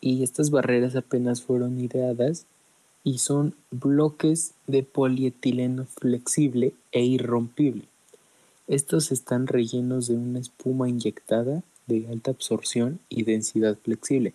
Y 0.00 0.22
estas 0.22 0.50
barreras 0.50 0.96
apenas 0.96 1.42
fueron 1.42 1.78
ideadas 1.80 2.46
y 3.04 3.18
son 3.18 3.54
bloques 3.70 4.52
de 4.66 4.82
polietileno 4.82 5.86
flexible 5.86 6.74
e 6.92 7.02
irrompible. 7.02 7.84
Estos 8.68 9.10
están 9.10 9.46
rellenos 9.46 10.06
de 10.06 10.14
una 10.14 10.38
espuma 10.38 10.88
inyectada 10.88 11.62
de 11.86 12.06
alta 12.08 12.30
absorción 12.30 13.00
y 13.08 13.24
densidad 13.24 13.76
flexible, 13.76 14.32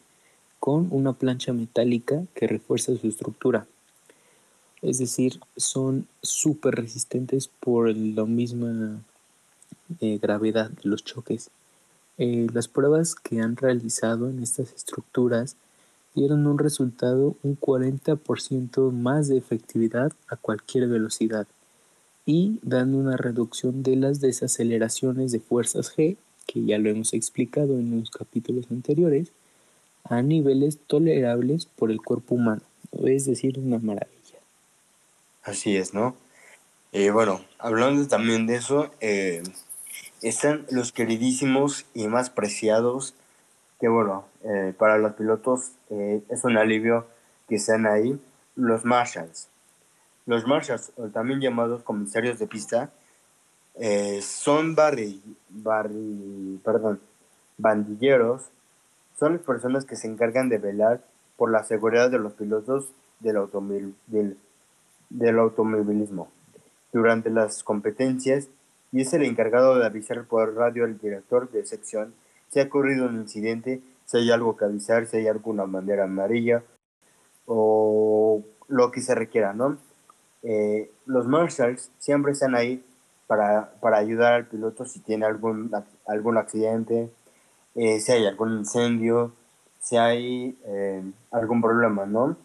con 0.60 0.88
una 0.91 1.13
plancha 1.13 1.54
metálica 1.54 2.23
que 2.34 2.47
refuerza 2.47 2.97
su 2.97 3.08
estructura. 3.08 3.67
Es 4.82 4.97
decir, 4.97 5.39
son 5.56 6.08
súper 6.21 6.75
resistentes 6.75 7.47
por 7.47 7.95
la 7.95 8.25
misma 8.25 9.01
eh, 10.01 10.19
gravedad 10.21 10.69
de 10.69 10.89
los 10.89 11.04
choques. 11.04 11.49
Eh, 12.17 12.47
las 12.54 12.67
pruebas 12.67 13.15
que 13.15 13.41
han 13.41 13.56
realizado 13.56 14.30
en 14.30 14.41
estas 14.41 14.73
estructuras 14.73 15.56
dieron 16.15 16.47
un 16.47 16.58
resultado 16.58 17.36
un 17.43 17.60
40% 17.60 18.91
más 18.91 19.28
de 19.28 19.38
efectividad 19.38 20.13
a 20.28 20.38
cualquier 20.38 20.88
velocidad 20.88 21.45
y 22.25 22.60
dan 22.63 22.95
una 22.95 23.17
reducción 23.17 23.84
de 23.84 23.97
las 23.97 24.21
desaceleraciones 24.21 25.32
de 25.32 25.39
fuerzas 25.39 25.95
G, 25.95 26.17
que 26.47 26.65
ya 26.65 26.78
lo 26.80 26.89
hemos 26.89 27.13
explicado 27.13 27.78
en 27.78 27.99
los 27.99 28.10
capítulos 28.10 28.65
anteriores, 28.71 29.32
a 30.04 30.21
niveles 30.21 30.80
tolerables 30.88 31.65
por 31.65 31.91
el 31.91 32.01
cuerpo 32.01 32.36
humano, 32.36 32.62
es 33.04 33.25
decir, 33.25 33.60
una 33.60 33.80
maravilla. 33.80 34.39
Así 35.43 35.75
es, 35.75 35.93
¿no? 35.93 36.15
Eh, 36.91 37.12
bueno, 37.12 37.41
hablando 37.60 38.08
también 38.08 38.47
de 38.47 38.56
eso, 38.56 38.89
eh, 39.01 39.43
están 40.21 40.65
los 40.71 40.91
queridísimos 40.91 41.86
y 41.93 42.08
más 42.08 42.30
preciados, 42.30 43.13
que 43.79 43.88
bueno, 43.88 44.25
eh, 44.43 44.73
para 44.77 44.97
los 44.97 45.13
pilotos 45.13 45.71
es 45.89 46.43
un 46.43 46.57
alivio 46.57 47.05
que 47.47 47.55
están 47.55 47.85
ahí, 47.85 48.19
los 48.55 48.85
Marshalls. 48.85 49.47
Los 50.25 50.47
Marshalls, 50.47 50.91
o 50.97 51.07
también 51.07 51.39
llamados 51.39 51.83
comisarios 51.83 52.39
de 52.39 52.47
pista, 52.47 52.89
son 54.21 54.73
barri, 54.73 55.21
barri, 55.49 56.59
perdón, 56.63 56.99
bandilleros, 57.57 58.49
son 59.19 59.33
las 59.33 59.41
personas 59.41 59.85
que 59.85 59.95
se 59.95 60.07
encargan 60.07 60.49
de 60.49 60.57
velar 60.57 61.01
por 61.38 61.51
la 61.51 61.63
seguridad 61.63 62.09
de 62.09 62.17
los 62.17 62.33
pilotos 62.33 62.91
del 63.19 63.38
automóvil, 63.38 63.93
del 64.07 64.38
del 65.09 65.39
automovilismo 65.39 66.29
durante 66.91 67.29
las 67.29 67.63
competencias 67.63 68.47
y 68.91 69.01
es 69.01 69.13
el 69.13 69.23
encargado 69.23 69.77
de 69.77 69.85
avisar 69.85 70.25
por 70.25 70.55
radio 70.55 70.85
al 70.85 70.97
director 70.99 71.49
de 71.51 71.65
sección 71.65 72.13
si 72.49 72.60
ha 72.60 72.63
ocurrido 72.63 73.08
un 73.08 73.15
incidente, 73.15 73.81
si 74.05 74.17
hay 74.17 74.31
algo 74.31 74.55
que 74.55 74.65
avisar, 74.65 75.05
si 75.08 75.17
hay 75.17 75.27
alguna 75.27 75.63
bandera 75.63 76.05
amarilla 76.05 76.63
o 77.45 78.41
lo 78.67 78.91
que 78.91 79.01
se 79.01 79.15
requiera, 79.15 79.53
¿no? 79.53 79.77
Eh, 80.43 80.91
los 81.05 81.27
marshals 81.27 81.91
siempre 81.97 82.31
están 82.31 82.55
ahí 82.55 82.84
para, 83.27 83.71
para, 83.79 83.97
ayudar 83.97 84.34
al 84.34 84.45
piloto 84.45 84.86
si 84.86 84.99
tiene 84.99 85.25
algún, 85.25 85.71
algún 86.05 86.38
accidente, 86.38 87.10
eh, 87.73 87.99
si 87.99 88.12
hay 88.12 88.25
algún 88.27 88.60
incendio, 88.60 89.34
si 89.79 89.97
hay 89.97 90.58
eh, 90.65 91.03
algún 91.31 91.62
problema, 91.62 92.05
¿no? 92.05 92.38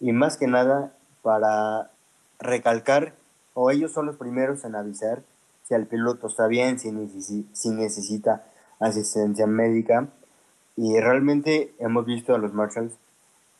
Y 0.00 0.12
más 0.12 0.36
que 0.36 0.48
nada 0.48 0.92
para 1.22 1.90
recalcar, 2.38 3.14
o 3.54 3.70
ellos 3.70 3.92
son 3.92 4.06
los 4.06 4.16
primeros 4.16 4.64
en 4.64 4.74
avisar 4.74 5.22
si 5.62 5.74
el 5.74 5.86
piloto 5.86 6.28
está 6.28 6.46
bien, 6.46 6.78
si, 6.78 6.90
si 7.52 7.70
necesita 7.70 8.44
asistencia 8.80 9.46
médica. 9.46 10.08
Y 10.76 10.98
realmente 11.00 11.74
hemos 11.78 12.04
visto 12.04 12.34
a 12.34 12.38
los 12.38 12.52
Marshalls 12.52 12.94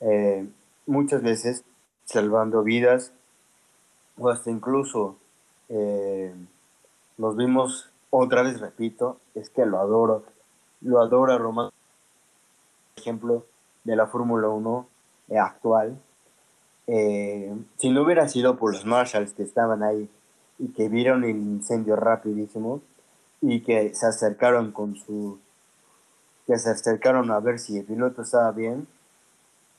eh, 0.00 0.46
muchas 0.86 1.22
veces 1.22 1.64
salvando 2.04 2.62
vidas, 2.62 3.12
o 4.18 4.28
hasta 4.28 4.50
incluso 4.50 5.16
eh, 5.68 6.32
los 7.18 7.36
vimos 7.36 7.90
otra 8.10 8.42
vez, 8.42 8.60
repito, 8.60 9.18
es 9.34 9.50
que 9.50 9.66
lo 9.66 9.78
adoro, 9.78 10.24
lo 10.80 11.00
adora 11.00 11.38
Román, 11.38 11.70
ejemplo 12.96 13.44
de 13.84 13.96
la 13.96 14.06
Fórmula 14.06 14.48
1 14.48 14.86
actual, 15.38 15.98
eh, 16.86 17.52
si 17.78 17.90
no 17.90 18.02
hubiera 18.02 18.28
sido 18.28 18.56
por 18.56 18.72
los 18.72 18.86
Marshalls 18.86 19.32
que 19.32 19.42
estaban 19.42 19.82
ahí 19.82 20.08
y 20.58 20.68
que 20.68 20.88
vieron 20.88 21.24
el 21.24 21.36
incendio 21.36 21.96
rapidísimo 21.96 22.80
y 23.40 23.60
que 23.60 23.94
se 23.94 24.06
acercaron 24.06 24.72
con 24.72 24.96
su 24.96 25.38
que 26.46 26.58
se 26.58 26.70
acercaron 26.70 27.30
a 27.30 27.40
ver 27.40 27.58
si 27.58 27.78
el 27.78 27.84
piloto 27.84 28.22
estaba 28.22 28.52
bien 28.52 28.86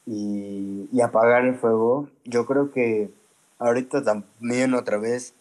y, 0.06 0.89
apagar 1.02 1.46
el 1.46 1.56
fuego. 1.56 2.10
Yo 2.26 2.46
creo 2.46 2.72
que 2.72 3.10
ahorita 3.60 4.04
también 4.04 4.74
otra 4.74 4.98
vez 4.98 5.34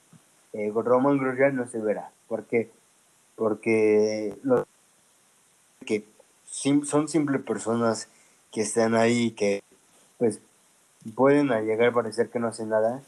eh, 0.53 0.73
Roman 0.73 1.19
Grosjean 1.19 1.57
no 1.57 1.67
se 1.67 1.79
verá. 1.79 2.11
Porque 2.29 2.71
porque 3.37 4.37
lo, 4.43 4.67
que 5.85 6.05
son 6.51 7.07
simples 7.07 7.43
personas 7.43 8.09
que 8.51 8.63
están 8.63 8.95
ahí 8.95 9.33
que 9.33 9.63
pues 10.19 10.41
pueden 11.15 11.49
llegar 11.49 11.89
a 11.89 11.93
parecer 11.93 12.31
que 12.31 12.41
no 12.41 12.49
hacen 12.49 12.71
nada, 12.71 13.03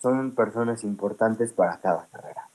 son 0.00 0.30
personas 0.30 0.84
importantes 0.84 1.52
para 1.52 1.78
cada 1.80 2.06
carrera. 2.12 2.48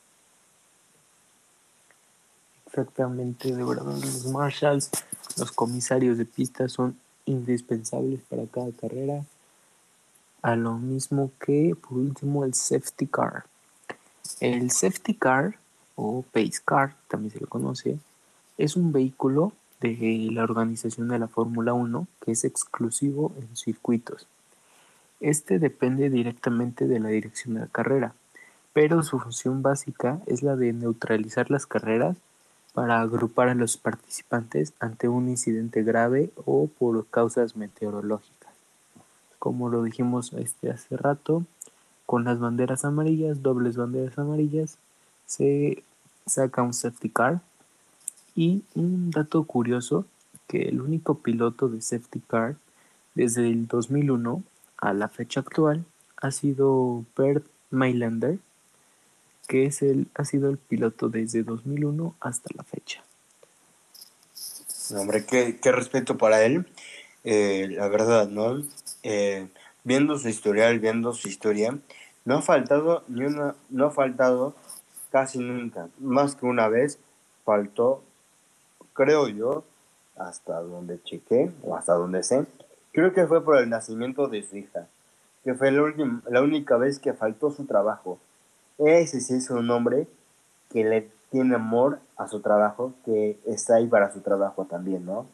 Exactamente, 2.78 3.56
de 3.56 3.64
verdad, 3.64 3.86
los 3.86 4.26
marshals, 4.28 4.92
los 5.38 5.52
comisarios 5.52 6.20
de 6.20 6.26
pista 6.26 6.70
son 6.70 6.96
indispensables 7.26 8.20
para 8.30 8.46
cada 8.46 8.70
carrera, 8.72 9.26
a 10.44 10.56
lo 10.56 10.78
mismo 10.78 11.32
que, 11.40 11.76
por 11.76 11.98
último, 11.98 12.46
el 12.46 12.54
safety 12.54 13.08
car. 13.08 13.46
El 14.40 14.70
safety 14.70 15.16
car, 15.16 15.58
o 15.96 16.24
pace 16.32 16.62
car, 16.64 16.96
también 17.08 17.34
se 17.34 17.40
lo 17.40 17.48
conoce, 17.48 17.98
es 18.60 18.76
un 18.76 18.92
vehículo 18.92 19.54
de 19.82 20.30
la 20.32 20.44
organización 20.44 21.08
de 21.08 21.18
la 21.18 21.28
Fórmula 21.28 21.74
1 21.74 22.08
que 22.24 22.34
es 22.34 22.46
exclusivo 22.46 23.34
en 23.40 23.56
circuitos 23.58 24.28
este 25.20 25.58
depende 25.58 26.10
directamente 26.10 26.88
de 26.88 27.00
la 27.00 27.10
dirección 27.10 27.56
de 27.56 27.62
la 27.62 27.68
carrera, 27.68 28.14
pero 28.74 29.02
su 29.02 29.20
función 29.20 29.64
básica 29.64 30.20
es 30.28 30.44
la 30.44 30.56
de 30.56 30.74
neutralizar 30.74 31.50
las 31.50 31.66
carreras 31.66 32.18
para 32.78 33.02
agrupar 33.02 33.50
a 33.50 33.56
los 33.56 33.76
participantes 33.76 34.72
ante 34.80 35.08
un 35.08 35.30
incidente 35.30 35.82
grave 35.82 36.30
o 36.46 36.68
por 36.68 37.08
causas 37.08 37.56
meteorológicas. 37.56 38.54
Como 39.40 39.70
lo 39.70 39.82
dijimos 39.82 40.32
este 40.34 40.70
hace 40.70 40.96
rato, 40.96 41.44
con 42.06 42.24
las 42.24 42.38
banderas 42.38 42.86
amarillas, 42.86 43.42
dobles 43.42 43.78
banderas 43.78 44.20
amarillas, 44.20 44.78
se 45.26 45.82
saca 46.28 46.62
un 46.62 46.76
safety 46.76 47.10
car. 47.10 47.42
Y 48.36 48.62
un 48.76 49.10
dato 49.10 49.44
curioso, 49.46 50.06
que 50.46 50.70
el 50.70 50.80
único 50.80 51.18
piloto 51.18 51.70
de 51.70 51.82
safety 51.82 52.20
car 52.20 52.58
desde 53.16 53.50
el 53.50 53.66
2001 53.66 54.44
a 54.78 54.94
la 54.94 55.08
fecha 55.08 55.40
actual 55.40 55.84
ha 56.22 56.30
sido 56.30 57.04
Bert 57.18 57.44
Mailander, 57.72 58.38
que 59.48 59.66
es 59.66 59.82
el, 59.82 60.08
ha 60.16 60.26
sido 60.26 60.50
el 60.50 60.58
piloto 60.58 61.10
desde 61.10 61.44
2001 61.44 62.16
hasta 62.20 62.50
la 62.56 62.64
fecha. 62.64 63.04
Hombre, 64.96 65.26
qué, 65.26 65.58
qué 65.62 65.72
respeto 65.72 66.18
para 66.18 66.44
él, 66.44 66.66
eh, 67.24 67.68
la 67.72 67.88
verdad, 67.88 68.28
¿no? 68.28 68.64
Eh, 69.04 69.48
viendo 69.84 70.18
su 70.18 70.30
historial, 70.30 70.80
viendo 70.80 71.14
su 71.14 71.28
historia, 71.28 71.78
no 72.26 72.36
ha 72.38 72.42
faltado 72.42 73.04
ni 73.08 73.26
una, 73.26 73.56
no 73.70 73.88
ha 73.88 73.92
faltado 73.92 74.56
casi 75.12 75.40
nunca, 75.40 75.90
más 76.00 76.36
que 76.36 76.46
una 76.46 76.68
vez 76.68 77.00
faltó, 77.44 78.04
creo 78.94 79.28
yo, 79.28 79.64
hasta 80.18 80.60
donde 80.62 81.02
chequé 81.04 81.52
o 81.64 81.76
hasta 81.76 81.94
donde 81.94 82.24
sé, 82.24 82.46
Creo 82.98 83.14
que 83.14 83.28
fue 83.28 83.44
por 83.44 83.60
el 83.60 83.70
nacimiento 83.70 84.28
de 84.28 84.42
su 84.42 84.58
hija, 84.58 84.88
que 85.44 85.54
fue 85.54 85.72
la, 85.72 85.94
la 86.32 86.42
única 86.42 86.78
vez 86.78 86.98
que 86.98 87.14
faltó 87.14 87.52
su 87.52 87.68
trabajo. 87.68 88.18
Ese 88.78 89.22
sí 89.22 89.36
es 89.36 89.50
un 89.50 89.70
hombre 89.70 90.08
que 90.70 90.84
le 90.84 91.10
tiene 91.32 91.56
amor 91.56 92.00
a 92.16 92.28
su 92.28 92.42
trabajo, 92.42 92.94
que 93.06 93.40
está 93.46 93.76
ahí 93.76 93.88
para 93.88 94.12
su 94.14 94.22
trabajo 94.22 94.66
también, 94.66 95.06
¿no? 95.06 95.26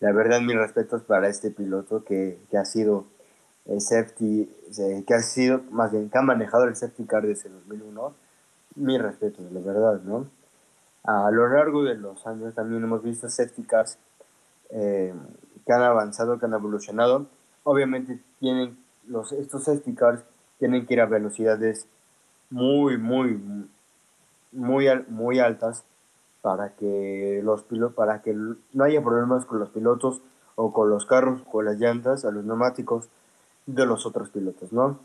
La 0.00 0.12
verdad, 0.12 0.40
mis 0.40 0.56
respetos 0.56 1.02
para 1.02 1.28
este 1.28 1.50
piloto 1.50 2.04
que, 2.04 2.38
que 2.50 2.56
ha 2.56 2.64
sido 2.64 3.04
el 3.66 3.80
safety, 3.80 4.50
que 5.06 5.14
ha 5.14 5.20
sido, 5.20 5.60
más 5.70 5.92
bien, 5.92 6.08
que 6.08 6.18
ha 6.18 6.22
manejado 6.22 6.64
el 6.64 6.76
safety 6.76 7.04
car 7.04 7.26
desde 7.26 7.50
2001. 7.50 8.14
Mis 8.76 9.00
respetos, 9.00 9.50
la 9.52 9.60
verdad, 9.60 10.00
¿no? 10.02 10.26
A 11.04 11.30
lo 11.30 11.48
largo 11.48 11.84
de 11.84 11.94
los 11.94 12.26
años 12.26 12.54
también 12.54 12.82
hemos 12.82 13.02
visto 13.02 13.28
safety 13.28 13.62
cars 13.62 13.98
eh, 14.70 15.14
que 15.66 15.72
han 15.72 15.82
avanzado, 15.82 16.38
que 16.38 16.46
han 16.46 16.54
evolucionado. 16.54 17.26
Obviamente 17.64 18.18
tienen 18.40 18.78
los, 19.06 19.32
estos 19.32 19.64
safety 19.64 19.94
cars 19.94 20.22
tienen 20.58 20.86
que 20.86 20.94
ir 20.94 21.00
a 21.00 21.06
velocidades 21.06 21.86
muy, 22.50 22.98
muy, 22.98 23.40
muy, 24.52 24.88
muy 25.08 25.38
altas 25.38 25.84
para 26.42 26.70
que 26.70 27.40
los 27.44 27.62
pilotos, 27.64 27.94
para 27.94 28.22
que 28.22 28.34
no 28.34 28.84
haya 28.84 29.02
problemas 29.02 29.44
con 29.44 29.58
los 29.58 29.70
pilotos 29.70 30.20
o 30.54 30.72
con 30.72 30.90
los 30.90 31.06
carros, 31.06 31.42
con 31.50 31.64
las 31.64 31.78
llantas, 31.78 32.24
a 32.24 32.30
los 32.30 32.44
neumáticos 32.44 33.08
de 33.66 33.86
los 33.86 34.06
otros 34.06 34.30
pilotos, 34.30 34.72
¿no? 34.72 34.98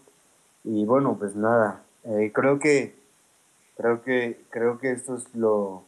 Y 0.63 0.86
bueno, 0.86 1.17
pues 1.19 1.36
nada, 1.36 1.84
eh, 2.06 2.32
creo 2.34 2.60
que 2.60 3.03
Creo 3.75 4.03
que, 4.03 4.39
creo 4.49 4.77
que 4.77 4.91
esto 4.91 5.15
es 5.15 5.34
lo, 5.34 5.84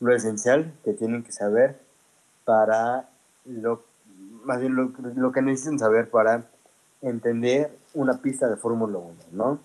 lo 0.00 0.14
esencial 0.14 0.74
que 0.84 0.92
tienen 0.92 1.22
que 1.22 1.32
saber 1.32 1.80
para 2.44 3.08
lo, 3.46 3.82
más 4.44 4.60
bien 4.60 4.76
lo, 4.76 4.92
lo 5.14 5.32
que 5.32 5.42
necesitan 5.42 5.78
saber 5.78 6.10
para 6.10 6.44
entender 7.00 7.76
una 7.94 8.20
pista 8.20 8.48
de 8.48 8.56
Fórmula 8.56 8.98
1, 8.98 9.14
¿no? 9.32 9.58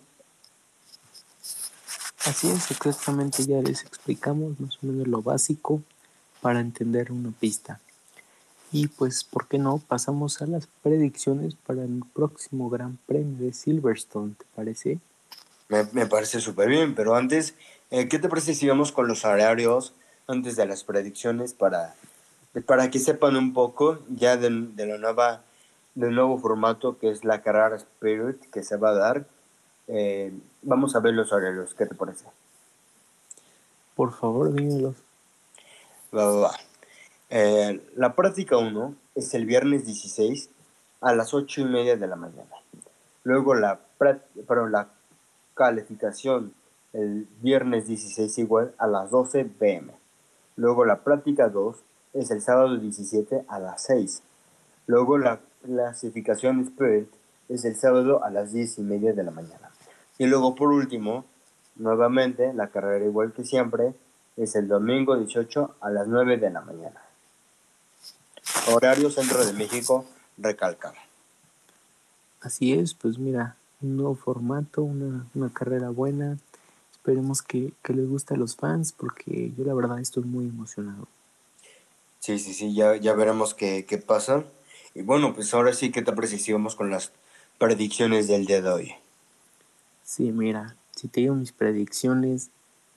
Así 2.26 2.50
es, 2.50 2.70
exactamente, 2.70 3.44
ya 3.46 3.62
les 3.62 3.82
explicamos 3.84 4.60
más 4.60 4.78
o 4.84 4.88
menos 4.88 5.08
lo 5.08 5.24
básico 5.24 5.82
para 6.40 6.60
entender 6.60 7.12
una 7.12 7.32
pista. 7.32 7.80
Y 8.72 8.88
pues, 8.88 9.24
¿por 9.24 9.48
qué 9.48 9.58
no? 9.58 9.80
Pasamos 9.80 10.42
a 10.42 10.46
las 10.46 10.68
predicciones 10.84 11.56
para 11.56 11.84
el 11.84 12.04
próximo 12.14 12.70
Gran 12.70 12.98
Premio 13.08 13.46
de 13.46 13.54
Silverstone, 13.54 14.36
¿te 14.38 14.46
parece? 14.56 15.00
Me, 15.68 16.06
parece 16.06 16.42
súper 16.42 16.70
bien, 16.70 16.94
pero 16.96 17.16
antes, 17.16 17.56
eh, 17.90 18.08
¿qué 18.08 18.20
te 18.20 18.30
parece 18.30 18.54
si 18.54 18.68
vamos 18.68 18.92
con 18.92 19.08
los 19.08 19.26
horarios 19.26 19.94
antes 20.28 20.56
de 20.56 20.66
las 20.66 20.84
predicciones 20.84 21.54
para, 21.54 21.96
para 22.66 22.92
que 22.92 23.00
sepan 23.00 23.36
un 23.36 23.54
poco 23.54 24.00
ya 24.10 24.38
de 24.38 24.50
la 24.50 24.98
nueva, 24.98 25.42
del 25.96 26.14
nuevo 26.14 26.38
formato 26.38 27.00
que 27.00 27.10
es 27.10 27.24
la 27.24 27.42
carrera 27.42 27.78
Spirit 27.78 28.40
que 28.52 28.64
se 28.64 28.78
va 28.78 28.90
a 28.90 28.96
dar? 28.96 29.26
Eh, 29.88 30.32
vamos 30.62 30.96
a 30.96 31.00
ver 31.00 31.14
los 31.14 31.32
horarios, 31.32 31.74
¿qué 31.74 31.86
te 31.86 31.96
parece? 31.96 32.26
Por 33.96 34.14
favor, 34.14 34.54
dímelos. 34.54 34.96
Va, 36.16 36.26
va, 36.26 36.40
va. 36.42 36.52
Eh, 37.30 37.82
la 37.96 38.16
práctica 38.16 38.58
1 38.58 38.96
es 39.16 39.34
el 39.34 39.46
viernes 39.46 39.86
16 39.86 40.50
a 41.02 41.14
las 41.14 41.34
8 41.34 41.62
y 41.62 41.66
media 41.66 41.96
de 41.96 42.08
la 42.08 42.16
mañana. 42.16 42.56
Luego 43.24 43.56
la, 43.56 43.80
pero 44.48 44.68
la 44.68 44.90
calificación 45.54 46.54
el 46.94 47.28
viernes 47.42 47.88
16 47.88 48.38
igual 48.40 48.74
a 48.78 48.88
las 48.88 49.12
12 49.12 49.46
pm. 49.46 49.94
Luego 50.58 50.86
la 50.86 51.04
práctica 51.04 51.50
2 51.50 51.78
es 52.14 52.32
el 52.32 52.42
sábado 52.42 52.78
17 52.78 53.46
a 53.48 53.60
las 53.60 53.84
6. 53.84 54.22
Luego 54.88 55.18
la 55.18 55.40
clasificación 55.64 56.62
Spirit 56.62 57.08
es 57.50 57.66
el 57.66 57.76
sábado 57.76 58.24
a 58.24 58.30
las 58.30 58.52
10 58.52 58.80
y 58.80 58.82
media 58.82 59.14
de 59.14 59.24
la 59.24 59.32
mañana. 59.32 59.71
Y 60.22 60.28
luego 60.28 60.54
por 60.54 60.70
último, 60.70 61.26
nuevamente 61.78 62.54
la 62.54 62.68
carrera 62.68 63.04
igual 63.04 63.34
que 63.34 63.44
siempre 63.44 63.96
es 64.38 64.54
el 64.54 64.68
domingo 64.68 65.18
18 65.18 65.78
a 65.82 65.90
las 65.90 66.08
9 66.08 66.38
de 66.38 66.52
la 66.52 66.62
mañana. 66.62 67.02
Horario 68.72 69.10
Centro 69.10 69.44
de 69.44 69.54
México, 69.54 70.06
recalcar. 70.38 70.94
Así 72.40 72.72
es, 72.72 72.94
pues 72.94 73.18
mira, 73.18 73.56
un 73.82 73.98
nuevo 73.98 74.14
formato, 74.14 74.84
una, 74.84 75.26
una 75.34 75.50
carrera 75.52 75.90
buena. 75.90 76.38
Esperemos 76.92 77.42
que, 77.42 77.74
que, 77.82 77.94
les 77.94 78.08
guste 78.08 78.36
a 78.36 78.38
los 78.38 78.56
fans 78.56 78.92
porque 78.92 79.52
yo 79.58 79.64
la 79.66 79.74
verdad 79.74 80.00
estoy 80.00 80.22
muy 80.22 80.46
emocionado. 80.46 81.08
Sí, 82.20 82.38
sí, 82.38 82.54
sí, 82.54 82.76
ya, 82.76 82.96
ya 82.96 83.16
veremos 83.16 83.56
qué, 83.56 83.88
qué 83.88 83.98
pasa. 83.98 84.44
Y 84.94 85.02
bueno, 85.02 85.34
pues 85.34 85.52
ahora 85.56 85.74
sí 85.74 85.92
que 85.92 86.04
te 86.04 86.14
precisamos 86.14 86.76
con 86.76 86.92
las 86.92 87.12
predicciones 87.58 88.28
del 88.28 88.46
día 88.46 88.62
de 88.62 88.70
hoy. 88.70 89.01
Sí, 90.14 90.34
mira, 90.34 90.76
si 90.94 91.08
te 91.08 91.22
digo 91.22 91.36
mis 91.36 91.54
predicciones, 91.54 92.50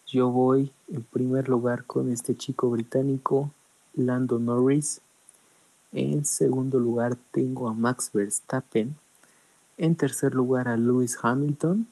yo 0.05 0.31
voy 0.31 0.73
en 0.89 1.05
primer 1.05 1.49
lugar 1.49 1.85
con 1.85 2.11
este 2.11 2.37
chico 2.37 2.69
británico, 2.71 3.53
Lando 3.95 4.41
Norris. 4.41 5.01
En 5.93 6.25
segundo 6.25 6.81
lugar 6.81 7.17
tengo 7.31 7.69
a 7.69 7.73
Max 7.73 8.11
Verstappen. 8.13 8.97
En 9.79 9.95
tercer 9.95 10.35
lugar 10.35 10.67
a 10.67 10.77
Lewis 10.77 11.17
Hamilton. 11.23 11.87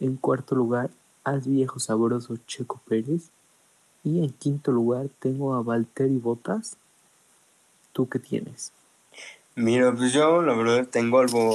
En 0.00 0.16
cuarto 0.16 0.54
lugar 0.54 0.88
al 1.24 1.42
viejo 1.42 1.78
sabroso 1.78 2.38
Checo 2.46 2.80
Pérez. 2.88 3.28
Y 4.02 4.24
en 4.24 4.30
quinto 4.30 4.72
lugar 4.72 5.10
tengo 5.18 5.52
a 5.56 5.62
Valtteri 5.62 6.16
Bottas. 6.16 6.78
¿Tú 7.92 8.08
qué 8.08 8.18
tienes? 8.18 8.72
Mira, 9.58 9.90
pues 9.90 10.12
yo 10.12 10.40
la 10.40 10.54
verdad 10.54 10.86
tengo 10.86 11.18
algo, 11.18 11.52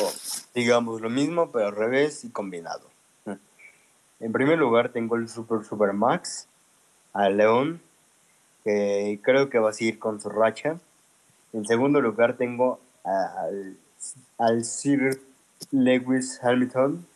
digamos, 0.54 1.00
lo 1.00 1.10
mismo, 1.10 1.52
pero 1.54 1.68
al 1.68 1.76
revés 1.76 2.26
y 2.26 2.30
combinado. 2.32 2.82
En 4.20 4.34
primer 4.34 4.60
lugar 4.60 4.90
tengo 4.90 5.16
el 5.16 5.30
Super 5.30 5.64
Super 5.64 5.94
Max, 5.94 6.50
a 7.14 7.30
León, 7.30 7.80
que 8.66 9.22
creo 9.24 9.50
que 9.50 9.58
va 9.58 9.70
a 9.70 9.74
seguir 9.74 10.00
con 10.00 10.20
su 10.20 10.28
racha. 10.28 10.80
En 11.54 11.66
segundo 11.66 12.02
lugar 12.02 12.36
tengo 12.36 12.82
al, 13.06 13.78
al 14.38 14.66
Sir 14.66 15.22
Lewis 15.72 16.42
Hamilton. 16.44 17.08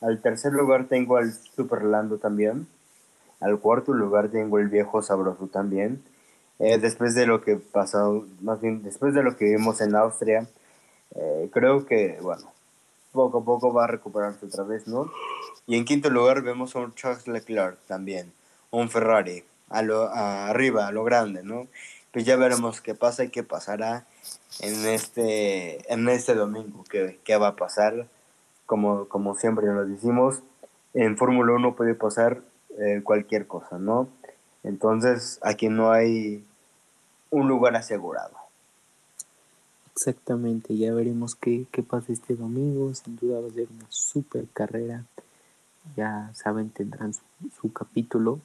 Al 0.00 0.22
tercer 0.22 0.54
lugar 0.54 0.86
tengo 0.86 1.18
al 1.18 1.34
Super 1.34 1.82
Lando 1.82 2.16
también. 2.16 2.66
Al 3.40 3.58
cuarto 3.58 3.92
lugar 3.92 4.30
tengo 4.30 4.58
el 4.58 4.68
viejo 4.68 5.02
sabroso 5.02 5.48
también. 5.48 6.02
Eh, 6.66 6.78
después 6.78 7.14
de 7.14 7.26
lo 7.26 7.42
que 7.42 7.56
pasó, 7.56 8.24
más 8.40 8.58
bien 8.58 8.82
después 8.82 9.12
de 9.12 9.22
lo 9.22 9.36
que 9.36 9.44
vimos 9.44 9.82
en 9.82 9.94
Austria, 9.94 10.48
eh, 11.14 11.50
creo 11.52 11.84
que, 11.84 12.16
bueno, 12.22 12.50
poco 13.12 13.40
a 13.40 13.44
poco 13.44 13.74
va 13.74 13.84
a 13.84 13.86
recuperarse 13.86 14.46
otra 14.46 14.64
vez, 14.64 14.88
¿no? 14.88 15.12
Y 15.66 15.76
en 15.76 15.84
quinto 15.84 16.08
lugar 16.08 16.40
vemos 16.40 16.74
a 16.74 16.78
un 16.78 16.94
Charles 16.94 17.28
Leclerc 17.28 17.76
también, 17.86 18.32
un 18.70 18.88
Ferrari, 18.88 19.44
a 19.68 19.82
lo, 19.82 20.08
a 20.08 20.48
arriba, 20.48 20.86
a 20.86 20.92
lo 20.92 21.04
grande, 21.04 21.42
¿no? 21.42 21.66
Pues 22.12 22.24
ya 22.24 22.36
veremos 22.36 22.80
qué 22.80 22.94
pasa 22.94 23.24
y 23.24 23.28
qué 23.28 23.42
pasará 23.42 24.06
en 24.60 24.86
este, 24.86 25.92
en 25.92 26.08
este 26.08 26.34
domingo, 26.34 26.82
qué, 26.88 27.20
qué 27.24 27.36
va 27.36 27.48
a 27.48 27.56
pasar. 27.56 28.06
Como, 28.64 29.06
como 29.08 29.36
siempre 29.36 29.66
lo 29.66 29.84
decimos, 29.84 30.40
en 30.94 31.18
Fórmula 31.18 31.52
1 31.52 31.76
puede 31.76 31.94
pasar 31.94 32.40
eh, 32.78 33.02
cualquier 33.04 33.46
cosa, 33.46 33.76
¿no? 33.78 34.08
Entonces 34.62 35.38
aquí 35.42 35.68
no 35.68 35.92
hay 35.92 36.42
un 37.34 37.48
lugar 37.48 37.76
asegurado. 37.76 38.36
Exactamente, 39.94 40.76
ya 40.76 40.92
veremos 40.92 41.34
qué, 41.34 41.66
qué 41.70 41.82
pasa 41.82 42.12
este 42.12 42.34
domingo. 42.34 42.92
Sin 42.94 43.16
duda 43.16 43.40
va 43.40 43.48
a 43.48 43.52
ser 43.52 43.68
una 43.70 43.86
super 43.88 44.46
carrera. 44.52 45.04
Ya 45.96 46.30
saben, 46.34 46.70
tendrán 46.70 47.14
su, 47.14 47.22
su 47.60 47.72
capítulo 47.72 48.40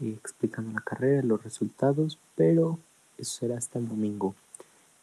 eh, 0.00 0.16
explicando 0.18 0.72
la 0.72 0.80
carrera, 0.80 1.22
los 1.22 1.42
resultados, 1.42 2.18
pero 2.36 2.78
eso 3.18 3.40
será 3.40 3.58
hasta 3.58 3.78
el 3.78 3.88
domingo. 3.88 4.34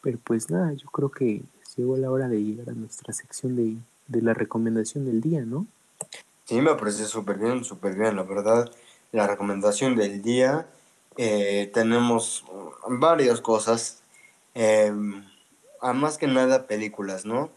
Pero 0.00 0.18
pues 0.22 0.50
nada, 0.50 0.72
yo 0.72 0.88
creo 0.88 1.10
que 1.10 1.42
llegó 1.76 1.96
la 1.96 2.10
hora 2.10 2.28
de 2.28 2.42
llegar 2.42 2.70
a 2.70 2.72
nuestra 2.72 3.12
sección 3.12 3.56
de, 3.56 3.76
de 4.06 4.22
la 4.22 4.34
recomendación 4.34 5.04
del 5.04 5.20
día, 5.20 5.42
¿no? 5.42 5.66
Sí, 6.44 6.60
me 6.60 6.74
parece 6.74 7.04
súper 7.04 7.38
bien, 7.38 7.64
súper 7.64 7.94
bien, 7.94 8.16
la 8.16 8.22
verdad. 8.22 8.70
La 9.12 9.26
recomendación 9.26 9.96
del 9.96 10.22
día, 10.22 10.66
eh, 11.20 11.68
tenemos 11.74 12.44
varias 12.88 13.40
cosas, 13.40 14.02
eh, 14.54 14.92
a 15.80 15.92
más 15.92 16.16
que 16.16 16.28
nada 16.28 16.68
películas, 16.68 17.24
¿no? 17.24 17.50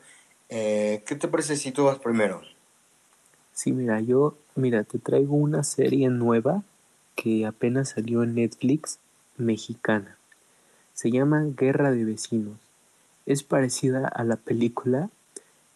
Eh, 0.50 1.04
¿Qué 1.06 1.16
te 1.16 1.28
parece 1.28 1.56
si 1.56 1.72
tú 1.72 1.84
vas 1.84 2.00
primero? 2.00 2.42
Sí, 3.54 3.72
mira, 3.72 4.00
yo, 4.02 4.36
mira, 4.56 4.84
te 4.84 4.98
traigo 4.98 5.36
una 5.36 5.64
serie 5.64 6.10
nueva 6.10 6.64
que 7.16 7.46
apenas 7.46 7.90
salió 7.90 8.24
en 8.24 8.34
Netflix, 8.34 8.98
mexicana. 9.38 10.18
Se 10.96 11.12
llama 11.12 11.46
Guerra 11.56 11.92
de 11.92 12.04
Vecinos. 12.04 12.58
Es 13.28 13.44
parecida 13.44 14.08
a 14.08 14.24
la 14.24 14.38
película, 14.38 15.12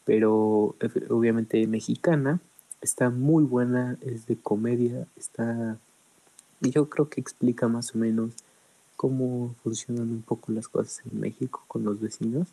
pero 0.06 0.76
obviamente 1.10 1.68
mexicana. 1.68 2.40
Está 2.82 3.12
muy 3.12 3.44
buena, 3.44 3.98
es 4.02 4.26
de 4.26 4.38
comedia, 4.38 5.06
está... 5.16 5.78
Yo 6.62 6.90
creo 6.90 7.10
que 7.10 7.22
explica 7.22 7.68
más 7.68 7.96
o 7.96 7.98
menos 7.98 8.32
cómo 8.96 9.56
funcionan 9.64 10.10
un 10.10 10.22
poco 10.22 10.52
las 10.52 10.68
cosas 10.68 11.02
en 11.06 11.20
México 11.20 11.64
con 11.68 11.84
los 11.84 12.00
vecinos. 12.00 12.48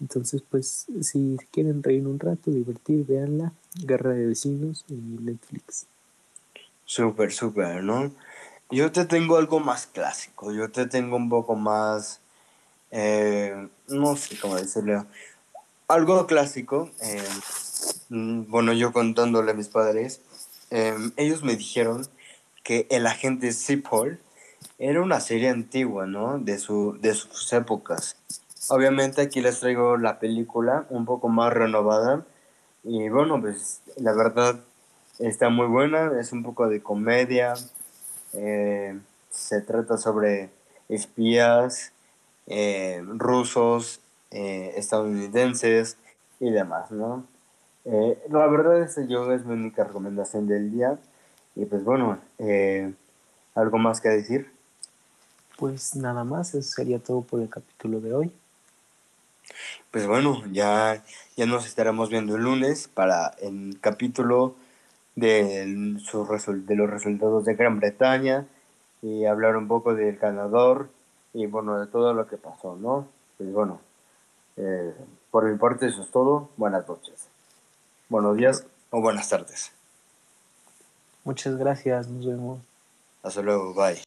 Entonces, 0.00 0.42
pues, 0.48 0.86
si 1.00 1.38
quieren 1.50 1.82
reír 1.82 2.06
un 2.06 2.18
rato, 2.18 2.50
divertir, 2.50 3.06
véanla. 3.06 3.52
Guerra 3.84 4.10
de 4.10 4.26
Vecinos 4.26 4.84
en 4.88 5.24
Netflix. 5.24 5.86
Súper, 6.84 7.32
súper, 7.32 7.82
¿no? 7.82 8.12
Yo 8.70 8.90
te 8.92 9.04
tengo 9.04 9.36
algo 9.36 9.60
más 9.60 9.86
clásico, 9.86 10.52
yo 10.52 10.70
te 10.70 10.86
tengo 10.86 11.16
un 11.16 11.28
poco 11.28 11.54
más, 11.54 12.20
eh, 12.90 13.68
no 13.88 14.16
sé 14.16 14.38
cómo 14.38 14.56
decirlo, 14.56 15.06
algo 15.88 16.26
clásico. 16.26 16.90
Eh, 17.00 17.28
bueno, 18.08 18.72
yo 18.72 18.92
contándole 18.92 19.52
a 19.52 19.54
mis 19.54 19.68
padres, 19.68 20.20
eh, 20.70 20.96
ellos 21.16 21.42
me 21.42 21.56
dijeron 21.56 22.08
que 22.66 22.88
el 22.90 23.06
agente 23.06 23.52
Cipoll 23.52 24.18
era 24.80 25.00
una 25.00 25.20
serie 25.20 25.50
antigua, 25.50 26.06
¿no? 26.06 26.40
De, 26.40 26.58
su, 26.58 26.98
de 27.00 27.14
sus 27.14 27.52
épocas. 27.52 28.16
Obviamente 28.68 29.22
aquí 29.22 29.40
les 29.40 29.60
traigo 29.60 29.96
la 29.96 30.18
película 30.18 30.84
un 30.90 31.04
poco 31.04 31.28
más 31.28 31.52
renovada 31.52 32.26
y 32.82 33.08
bueno, 33.08 33.40
pues 33.40 33.82
la 33.98 34.12
verdad 34.14 34.58
está 35.20 35.48
muy 35.48 35.68
buena, 35.68 36.10
es 36.18 36.32
un 36.32 36.42
poco 36.42 36.68
de 36.68 36.82
comedia, 36.82 37.54
eh, 38.32 38.98
se 39.30 39.60
trata 39.60 39.96
sobre 39.96 40.50
espías 40.88 41.92
eh, 42.48 43.00
rusos, 43.06 44.00
eh, 44.32 44.72
estadounidenses 44.74 45.98
y 46.40 46.50
demás, 46.50 46.90
¿no? 46.90 47.24
la 48.28 48.48
verdad 48.48 48.82
esta 48.82 49.04
yo 49.04 49.32
es 49.32 49.44
mi 49.44 49.52
única 49.52 49.84
recomendación 49.84 50.48
del 50.48 50.72
día 50.72 50.98
Y 51.56 51.64
pues 51.64 51.82
bueno, 51.82 52.18
eh, 52.38 52.92
¿algo 53.54 53.78
más 53.78 54.00
que 54.00 54.10
decir? 54.10 54.52
Pues 55.58 55.96
nada 55.96 56.22
más, 56.22 56.54
eso 56.54 56.70
sería 56.70 56.98
todo 56.98 57.22
por 57.22 57.40
el 57.40 57.48
capítulo 57.48 58.00
de 58.00 58.14
hoy. 58.14 58.32
Pues 59.90 60.06
bueno, 60.06 60.42
ya, 60.52 61.02
ya 61.36 61.46
nos 61.46 61.66
estaremos 61.66 62.10
viendo 62.10 62.36
el 62.36 62.42
lunes 62.42 62.88
para 62.88 63.28
el 63.40 63.78
capítulo 63.80 64.54
de, 65.14 65.96
sus 66.04 66.28
de 66.66 66.76
los 66.76 66.90
resultados 66.90 67.46
de 67.46 67.54
Gran 67.54 67.80
Bretaña 67.80 68.46
y 69.00 69.24
hablar 69.24 69.56
un 69.56 69.66
poco 69.66 69.94
del 69.94 70.16
ganador 70.18 70.90
y 71.32 71.46
bueno, 71.46 71.78
de 71.78 71.86
todo 71.86 72.12
lo 72.12 72.26
que 72.26 72.36
pasó, 72.36 72.76
¿no? 72.76 73.08
Pues 73.38 73.50
bueno, 73.52 73.80
eh, 74.56 74.94
por 75.30 75.50
mi 75.50 75.56
parte 75.56 75.86
eso 75.86 76.02
es 76.02 76.10
todo. 76.10 76.50
Buenas 76.56 76.86
noches. 76.86 77.28
Buenos 78.10 78.36
días 78.36 78.66
o 78.90 79.00
buenas 79.00 79.28
tardes. 79.28 79.72
Muchas 81.26 81.56
gracias, 81.56 82.06
nos 82.06 82.24
vemos. 82.24 82.60
Hasta 83.20 83.42
luego, 83.42 83.74
bye. 83.74 83.98